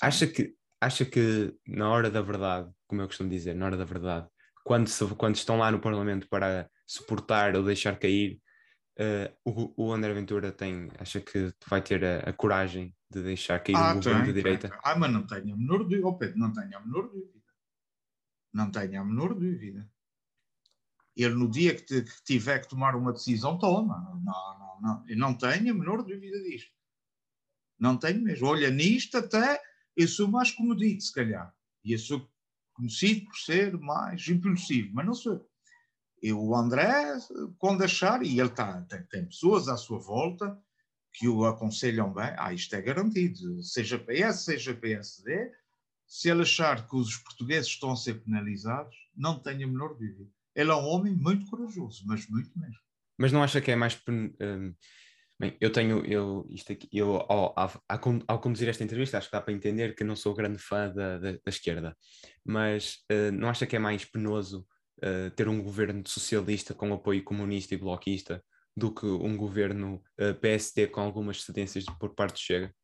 Acha 0.00 0.28
que, 0.28 0.54
acha 0.80 1.04
que 1.04 1.52
na 1.66 1.90
hora 1.90 2.08
da 2.08 2.22
verdade, 2.22 2.70
como 2.86 3.02
eu 3.02 3.08
costumo 3.08 3.28
dizer, 3.28 3.52
na 3.56 3.66
hora 3.66 3.76
da 3.76 3.84
verdade, 3.84 4.28
quando, 4.64 4.86
se, 4.86 5.04
quando 5.16 5.34
estão 5.34 5.58
lá 5.58 5.72
no 5.72 5.80
Parlamento 5.80 6.28
para 6.28 6.70
suportar 6.86 7.56
ou 7.56 7.64
deixar 7.64 7.98
cair, 7.98 8.40
uh, 8.96 9.34
o, 9.44 9.86
o, 9.86 9.92
André 9.92 10.14
Ventura 10.14 10.52
tem, 10.52 10.88
acha 10.96 11.20
que 11.20 11.52
vai 11.66 11.82
ter 11.82 12.04
a, 12.04 12.30
a 12.30 12.32
coragem 12.32 12.94
de 13.10 13.22
deixar 13.24 13.58
cair 13.58 13.74
ah, 13.74 13.90
um 13.90 13.94
governo 13.96 14.24
de 14.24 14.32
direita? 14.32 14.68
Tem. 14.68 14.78
Ah, 14.84 14.96
mas 14.96 15.12
não 15.12 15.26
tenho 15.26 15.52
a 15.52 15.56
menor 15.56 15.78
dúvida, 15.78 16.06
oh 16.06 16.16
Pedro, 16.16 16.38
não 16.38 16.52
tenho 16.52 16.76
a 16.76 16.80
menor 16.80 17.08
dúvida. 17.08 17.40
Não 18.54 18.70
tenho 18.70 19.00
a 19.00 19.04
menor 19.04 19.34
dúvida. 19.34 19.90
Ele, 21.22 21.34
no 21.34 21.50
dia 21.50 21.74
que, 21.74 21.82
te, 21.82 22.02
que 22.02 22.24
tiver 22.24 22.60
que 22.60 22.68
tomar 22.68 22.94
uma 22.94 23.12
decisão, 23.12 23.58
toma. 23.58 23.98
Não, 24.24 24.58
não, 24.58 24.80
não. 24.80 25.04
Eu 25.08 25.16
não 25.16 25.34
tenho 25.34 25.72
a 25.72 25.74
menor 25.74 26.02
dúvida 26.02 26.42
disto. 26.42 26.70
Não 27.78 27.96
tenho 27.96 28.22
mesmo. 28.22 28.46
Olha, 28.46 28.70
nisto 28.70 29.18
até 29.18 29.60
eu 29.96 30.06
sou 30.06 30.28
mais 30.28 30.50
comedido, 30.50 31.02
se 31.02 31.12
calhar. 31.12 31.54
E 31.84 31.92
eu 31.92 31.98
sou 31.98 32.30
conhecido 32.74 33.26
por 33.26 33.36
ser 33.36 33.78
mais 33.78 34.26
impulsivo, 34.28 34.90
mas 34.94 35.06
não 35.06 35.14
sou. 35.14 35.46
Eu, 36.22 36.42
o 36.42 36.54
André, 36.54 37.18
quando 37.58 37.82
achar, 37.82 38.22
e 38.22 38.38
ele 38.38 38.50
tá, 38.50 38.82
tem, 38.82 39.02
tem 39.04 39.26
pessoas 39.26 39.68
à 39.68 39.76
sua 39.76 39.98
volta 39.98 40.58
que 41.12 41.26
o 41.26 41.44
aconselham 41.44 42.12
bem, 42.12 42.32
ah, 42.36 42.52
isto 42.52 42.74
é 42.74 42.82
garantido, 42.82 43.62
seja 43.62 43.98
PS, 43.98 44.44
seja 44.44 44.74
PSD, 44.74 45.52
se 46.06 46.28
ele 46.28 46.42
achar 46.42 46.86
que 46.88 46.96
os 46.96 47.16
portugueses 47.16 47.68
estão 47.68 47.92
a 47.92 47.96
ser 47.96 48.22
penalizados, 48.22 48.96
não 49.14 49.38
tenho 49.38 49.66
a 49.66 49.70
menor 49.70 49.94
dúvida. 49.94 50.30
Ele 50.54 50.70
é 50.70 50.74
um 50.74 50.86
homem 50.86 51.14
muito 51.14 51.46
corajoso, 51.46 52.02
mas 52.06 52.26
muito 52.28 52.50
mesmo. 52.58 52.78
Mas 53.18 53.32
não 53.32 53.42
acha 53.42 53.60
que 53.60 53.70
é 53.70 53.76
mais 53.76 54.00
um, 54.08 54.74
Bem, 55.40 55.56
eu 55.58 55.72
tenho, 55.72 56.04
eu, 56.04 56.46
isto 56.50 56.70
aqui, 56.72 56.86
eu 56.92 57.14
ao, 57.16 57.54
ao, 57.56 57.82
ao, 58.28 58.40
conduzir 58.40 58.68
esta 58.68 58.84
entrevista, 58.84 59.16
acho 59.16 59.28
que 59.28 59.32
dá 59.32 59.40
para 59.40 59.54
entender 59.54 59.94
que 59.94 60.04
não 60.04 60.14
sou 60.14 60.34
grande 60.34 60.58
fã 60.58 60.92
da, 60.92 61.18
da, 61.18 61.32
da 61.32 61.38
esquerda, 61.46 61.96
mas 62.44 62.96
uh, 63.10 63.32
não 63.32 63.48
acha 63.48 63.66
que 63.66 63.74
é 63.74 63.78
mais 63.78 64.04
penoso 64.04 64.66
uh, 65.02 65.30
ter 65.30 65.48
um 65.48 65.62
governo 65.62 66.06
socialista 66.06 66.74
com 66.74 66.92
apoio 66.92 67.24
comunista 67.24 67.74
e 67.74 67.78
bloquista 67.78 68.44
do 68.76 68.94
que 68.94 69.06
um 69.06 69.34
governo 69.34 69.94
uh, 70.20 70.24
eh, 70.24 70.34
PSD 70.34 70.88
com 70.88 71.00
algumas 71.00 71.42
cedências 71.42 71.86
por 71.98 72.14
parte 72.14 72.34
do 72.34 72.40
Chega? 72.40 72.74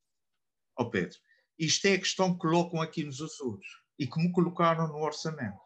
Ó 0.78 0.84
oh 0.84 0.90
Pedro, 0.90 1.18
isto 1.58 1.86
é 1.86 1.92
a 1.92 1.98
questão 1.98 2.32
que 2.32 2.38
colocam 2.38 2.80
aqui 2.80 3.04
nos 3.04 3.20
Açores 3.20 3.66
e 3.98 4.06
que 4.06 4.18
me 4.18 4.32
colocaram 4.32 4.88
no 4.88 4.96
orçamento. 4.96 5.65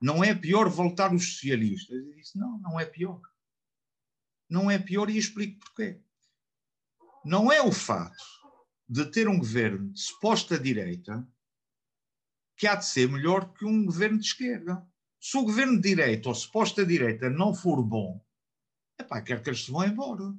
Não 0.00 0.22
é 0.22 0.34
pior 0.34 0.68
voltar 0.68 1.14
os 1.14 1.34
socialistas? 1.34 1.96
Eu 1.96 2.14
disse, 2.14 2.38
não, 2.38 2.58
não 2.58 2.78
é 2.78 2.84
pior. 2.84 3.20
Não 4.48 4.70
é 4.70 4.78
pior 4.78 5.10
e 5.10 5.18
explico 5.18 5.58
porquê 5.60 6.00
não 7.26 7.50
é 7.50 7.60
o 7.60 7.72
fato 7.72 8.24
de 8.88 9.04
ter 9.06 9.26
um 9.26 9.36
governo 9.36 9.92
de 9.92 10.00
suposta 10.00 10.56
direita 10.56 11.26
que 12.56 12.68
há 12.68 12.76
de 12.76 12.86
ser 12.86 13.10
melhor 13.10 13.52
que 13.52 13.64
um 13.64 13.84
governo 13.84 14.18
de 14.18 14.26
esquerda. 14.26 14.86
Se 15.20 15.36
o 15.36 15.42
governo 15.42 15.74
de 15.74 15.88
direita 15.88 16.28
ou 16.28 16.34
suposta 16.36 16.86
direita 16.86 17.28
não 17.28 17.52
for 17.52 17.82
bom, 17.82 18.24
epá, 18.98 19.20
quero 19.20 19.42
que 19.42 19.50
eles 19.50 19.64
se 19.64 19.72
vão 19.72 19.84
embora. 19.84 20.32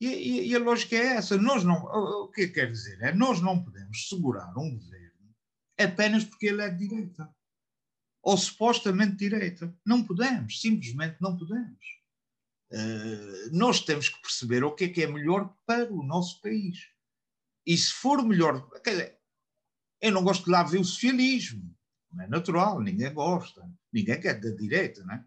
E, 0.00 0.06
e, 0.06 0.48
e, 0.48 0.56
a 0.56 0.58
lógica 0.58 0.96
é 0.96 1.16
essa. 1.16 1.36
Nós 1.36 1.62
não, 1.62 1.84
o 1.84 2.28
que 2.28 2.48
quer 2.48 2.72
dizer 2.72 3.00
é 3.02 3.14
nós 3.14 3.42
não 3.42 3.62
podemos 3.62 4.08
segurar 4.08 4.56
um 4.56 4.76
governo 4.76 5.34
apenas 5.78 6.24
porque 6.24 6.46
ele 6.46 6.62
é 6.62 6.70
de 6.70 6.88
direita. 6.88 7.32
Ou 8.24 8.38
supostamente 8.38 9.16
direita. 9.16 9.72
Não 9.84 10.02
podemos, 10.02 10.60
simplesmente 10.60 11.16
não 11.20 11.36
podemos. 11.36 11.84
Eh, 12.72 13.50
nós 13.52 13.80
temos 13.80 14.08
que 14.08 14.20
perceber 14.22 14.64
o 14.64 14.74
que 14.74 14.84
é 14.84 14.88
que 14.88 15.02
é 15.02 15.06
melhor 15.06 15.54
para 15.66 15.92
o 15.92 16.02
nosso 16.02 16.40
país. 16.40 16.88
E 17.66 17.76
se 17.76 17.92
for 17.92 18.26
melhor. 18.26 18.68
Quer 18.82 18.90
dizer, 18.90 19.18
eu 20.00 20.10
não 20.10 20.24
gosto 20.24 20.44
de 20.46 20.50
lá 20.50 20.62
ver 20.62 20.78
o 20.78 20.84
socialismo. 20.84 21.74
Não 22.10 22.24
é 22.24 22.28
natural, 22.28 22.80
ninguém 22.80 23.12
gosta. 23.12 23.70
Ninguém 23.92 24.18
quer 24.18 24.40
da 24.40 24.50
direita, 24.50 25.04
não 25.04 25.14
é? 25.14 25.24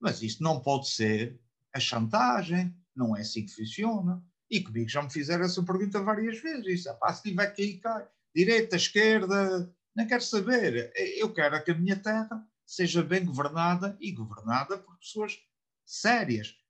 Mas 0.00 0.22
isso 0.22 0.42
não 0.42 0.60
pode 0.60 0.88
ser 0.88 1.38
a 1.74 1.78
chantagem, 1.78 2.74
não 2.96 3.14
é 3.14 3.20
assim 3.20 3.44
que 3.44 3.54
funciona. 3.54 4.24
E 4.50 4.62
comigo 4.62 4.88
já 4.88 5.02
me 5.02 5.12
fizeram 5.12 5.44
essa 5.44 5.62
pergunta 5.62 6.02
várias 6.02 6.40
vezes. 6.40 6.66
Isso, 6.66 6.94
pá, 6.98 7.12
se 7.12 7.22
tiver 7.22 7.46
que 7.52 7.62
ir, 7.62 7.78
cai. 7.80 8.08
Direita, 8.34 8.76
esquerda, 8.76 9.72
não 9.94 10.06
quero 10.06 10.22
saber. 10.22 10.92
Eu 11.16 11.32
quero 11.32 11.62
que 11.64 11.70
a 11.70 11.74
minha 11.74 11.96
terra 11.96 12.46
seja 12.66 13.02
bem 13.02 13.24
governada 13.24 13.96
e 14.00 14.12
governada 14.12 14.78
por 14.78 14.96
pessoas 14.98 15.38
sérias 15.84 16.60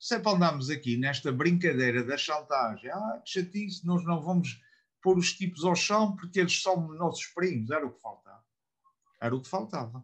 sempre 0.00 0.32
andamos 0.32 0.70
aqui 0.70 0.96
nesta 0.96 1.30
brincadeira 1.30 2.02
da 2.02 2.16
chantagem, 2.16 2.90
ah, 2.90 3.22
que 3.22 3.32
chatice, 3.32 3.86
nós 3.86 4.02
não 4.04 4.22
vamos 4.22 4.58
pôr 5.02 5.18
os 5.18 5.34
tipos 5.34 5.64
ao 5.64 5.76
chão 5.76 6.16
porque 6.16 6.40
eles 6.40 6.62
são 6.62 6.88
nossos 6.94 7.26
primos, 7.26 7.70
era 7.70 7.86
o 7.86 7.92
que 7.92 8.00
faltava. 8.00 8.42
Era 9.20 9.36
o 9.36 9.42
que 9.42 9.48
faltava. 9.48 10.02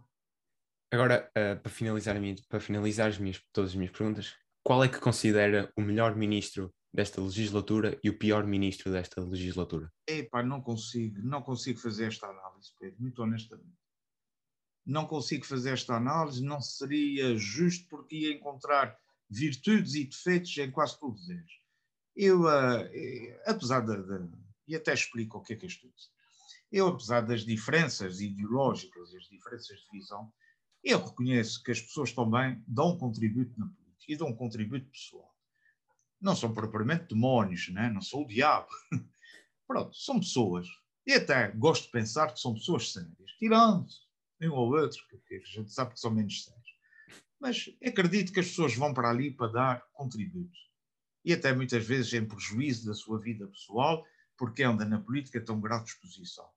Agora, 0.93 1.31
uh, 1.31 1.61
para, 1.61 1.73
finalizar 1.73 2.17
para 2.49 2.61
finalizar 2.61 3.09
as 3.09 3.19
minhas, 3.19 3.43
todas 3.53 3.71
as 3.71 3.77
minhas 3.77 3.93
perguntas, 3.93 4.37
qual 4.63 4.85
é 4.85 4.89
que 4.89 5.01
considera 5.01 5.73
o 5.77 5.81
melhor 5.81 6.15
ministro 6.15 6.73
desta 6.97 7.21
legislatura 7.21 8.01
e 8.03 8.09
o 8.09 8.19
pior 8.19 8.47
ministro 8.47 8.91
desta 8.91 9.21
legislatura? 9.21 9.93
Epá, 10.07 10.43
não 10.43 10.63
consigo, 10.63 11.21
não 11.23 11.43
consigo 11.43 11.79
fazer 11.79 12.07
esta 12.07 12.27
análise, 12.27 12.73
Pedro, 12.81 12.97
muito 12.99 13.23
honestamente. 13.23 13.77
Não 14.85 15.07
consigo 15.07 15.45
fazer 15.45 15.75
esta 15.75 15.95
análise, 15.95 16.43
não 16.43 16.61
seria 16.63 17.37
justo 17.37 17.87
porque 17.89 18.17
ia 18.17 18.33
encontrar 18.33 18.99
virtudes 19.29 19.95
e 19.95 20.07
defeitos 20.07 20.57
em 20.57 20.71
quase 20.71 20.99
todos 20.99 21.29
eles. 21.29 21.53
Eu, 22.17 22.45
uh, 22.45 22.89
apesar 23.45 23.81
de, 23.81 23.93
E 24.67 24.75
até 24.75 24.95
explico 24.95 25.37
o 25.37 25.43
que 25.43 25.53
é 25.53 25.57
que 25.57 25.67
é 25.67 25.69
isto. 25.69 25.87
Eu, 26.73 26.89
apesar 26.89 27.21
das 27.21 27.45
diferenças 27.45 28.21
ideológicas 28.23 29.13
e 29.13 29.19
as 29.19 29.25
diferenças 29.25 29.79
de 29.81 29.99
visão, 29.99 30.33
eu 30.83 31.05
reconheço 31.05 31.63
que 31.63 31.73
as 31.73 31.81
pessoas 31.81 32.13
também 32.13 32.63
dão 32.67 32.93
um 32.93 32.99
contributo 32.99 33.53
na 33.59 33.67
política 33.67 34.13
e 34.13 34.17
dão 34.17 34.29
um 34.29 34.37
contributo 34.37 34.87
pessoal. 34.87 35.36
Não 36.21 36.35
são 36.35 36.53
propriamente 36.53 37.15
demónios, 37.15 37.69
né? 37.69 37.91
não 37.91 38.01
sou 38.01 38.25
o 38.25 38.27
diabo. 38.27 38.69
Pronto, 39.67 39.95
são 39.97 40.19
pessoas. 40.19 40.67
E 41.07 41.13
até 41.13 41.51
gosto 41.53 41.85
de 41.85 41.91
pensar 41.91 42.33
que 42.33 42.41
são 42.41 42.55
pessoas 42.55 42.93
sérias, 42.93 43.31
tirando 43.39 43.87
um 44.43 44.51
ou 44.51 44.73
outro, 44.73 44.99
que 45.27 45.35
a 45.37 45.39
gente 45.39 45.73
sabe 45.73 45.95
que 45.95 46.01
são 46.01 46.11
menos 46.11 46.45
sérios. 46.45 46.77
Mas 47.41 47.71
acredito 47.85 48.33
que 48.33 48.41
as 48.41 48.49
pessoas 48.49 48.75
vão 48.75 48.93
para 48.93 49.11
ali 49.11 49.31
para 49.31 49.53
dar 49.53 49.83
contributo. 49.93 50.59
E 51.25 51.33
até 51.33 51.53
muitas 51.53 51.85
vezes 51.85 52.13
em 52.13 52.25
prejuízo 52.25 52.87
da 52.87 52.95
sua 52.95 53.21
vida 53.21 53.47
pessoal, 53.47 54.05
porque 54.37 54.63
anda 54.63 54.85
na 54.85 55.01
política 55.01 55.41
tão 55.41 55.61
grau 55.61 55.83
de 55.83 55.91
exposição. 55.91 56.49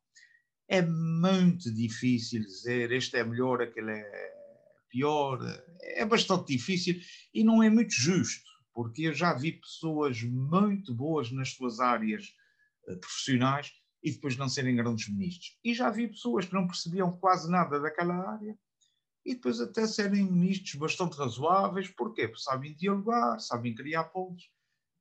É 0.68 0.82
muito 0.82 1.74
difícil 1.74 2.42
dizer 2.42 2.92
este 2.92 3.18
é 3.18 3.24
melhor, 3.24 3.62
aquele 3.62 3.92
é 3.92 4.34
pior. 4.90 5.40
É 5.82 6.06
bastante 6.06 6.56
difícil 6.56 7.00
e 7.34 7.44
não 7.44 7.64
é 7.64 7.70
muito 7.70 7.94
justo, 7.94 8.49
porque 8.80 9.02
eu 9.02 9.14
já 9.14 9.34
vi 9.34 9.52
pessoas 9.52 10.24
muito 10.24 10.96
boas 10.96 11.30
nas 11.34 11.50
suas 11.50 11.82
áreas 11.82 12.34
eh, 12.88 12.96
profissionais 12.96 13.74
e 14.02 14.10
depois 14.10 14.38
não 14.38 14.48
serem 14.48 14.78
grandes 14.78 15.10
ministros. 15.10 15.60
E 15.62 15.74
já 15.74 15.90
vi 15.90 16.08
pessoas 16.08 16.46
que 16.46 16.54
não 16.54 16.66
percebiam 16.66 17.12
quase 17.12 17.52
nada 17.52 17.78
daquela 17.78 18.16
área 18.16 18.58
e 19.26 19.36
depois 19.36 19.60
até 19.60 19.86
serem 19.86 20.32
ministros 20.32 20.76
bastante 20.76 21.18
razoáveis. 21.18 21.90
Porquê? 21.90 22.30
Porque 22.30 22.42
sabem 22.42 22.74
dialogar, 22.74 23.38
sabem 23.40 23.76
criar 23.76 24.06
pontos. 24.06 24.50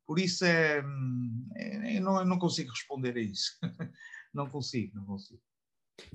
Por 0.04 0.18
isso 0.18 0.44
é, 0.44 0.82
é 1.54 1.98
eu, 1.98 2.02
não, 2.02 2.24
não 2.24 2.38
consigo 2.40 2.72
responder 2.72 3.16
a 3.16 3.20
isso. 3.20 3.60
não 4.34 4.50
consigo, 4.50 4.96
não 4.96 5.04
consigo. 5.04 5.40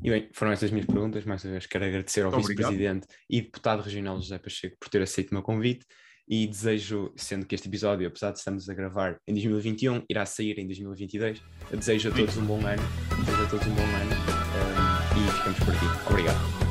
E 0.04 0.10
bem, 0.10 0.30
foram 0.34 0.52
essas 0.52 0.70
minhas 0.70 0.86
perguntas. 0.86 1.24
Mais 1.24 1.46
uma 1.46 1.52
vez, 1.52 1.66
quero 1.66 1.86
agradecer 1.86 2.26
ao 2.26 2.32
vice-presidente 2.36 3.08
e 3.30 3.42
deputado 3.42 3.84
regional 3.84 4.20
José 4.20 4.38
Pacheco 4.38 4.76
por 4.78 4.90
ter 4.90 5.02
aceito 5.02 5.32
o 5.32 5.36
meu 5.36 5.44
convite 5.44 5.86
e 6.28 6.48
desejo, 6.48 7.12
sendo 7.16 7.46
que 7.46 7.56
este 7.56 7.68
episódio, 7.68 8.08
apesar 8.08 8.32
de 8.32 8.40
estamos 8.40 8.70
a 8.70 8.74
gravar 8.74 9.18
em 9.28 9.34
2021, 9.34 10.04
irá 10.10 10.26
sair 10.26 10.58
em 10.58 10.68
2022, 10.68 11.42
desejo 11.72 12.10
a 12.10 12.12
todos 12.12 12.38
um 12.38 12.46
bom 12.46 12.66
ano, 12.66 12.84
desejo 13.20 13.44
a 13.44 13.50
todos 13.50 13.68
um 13.68 13.76
bom 13.76 13.82
ano 13.82 14.16
um, 14.56 15.28
e 15.28 15.32
ficamos 15.32 15.60
por 15.60 15.76
aqui. 15.76 16.10
Obrigado. 16.10 16.63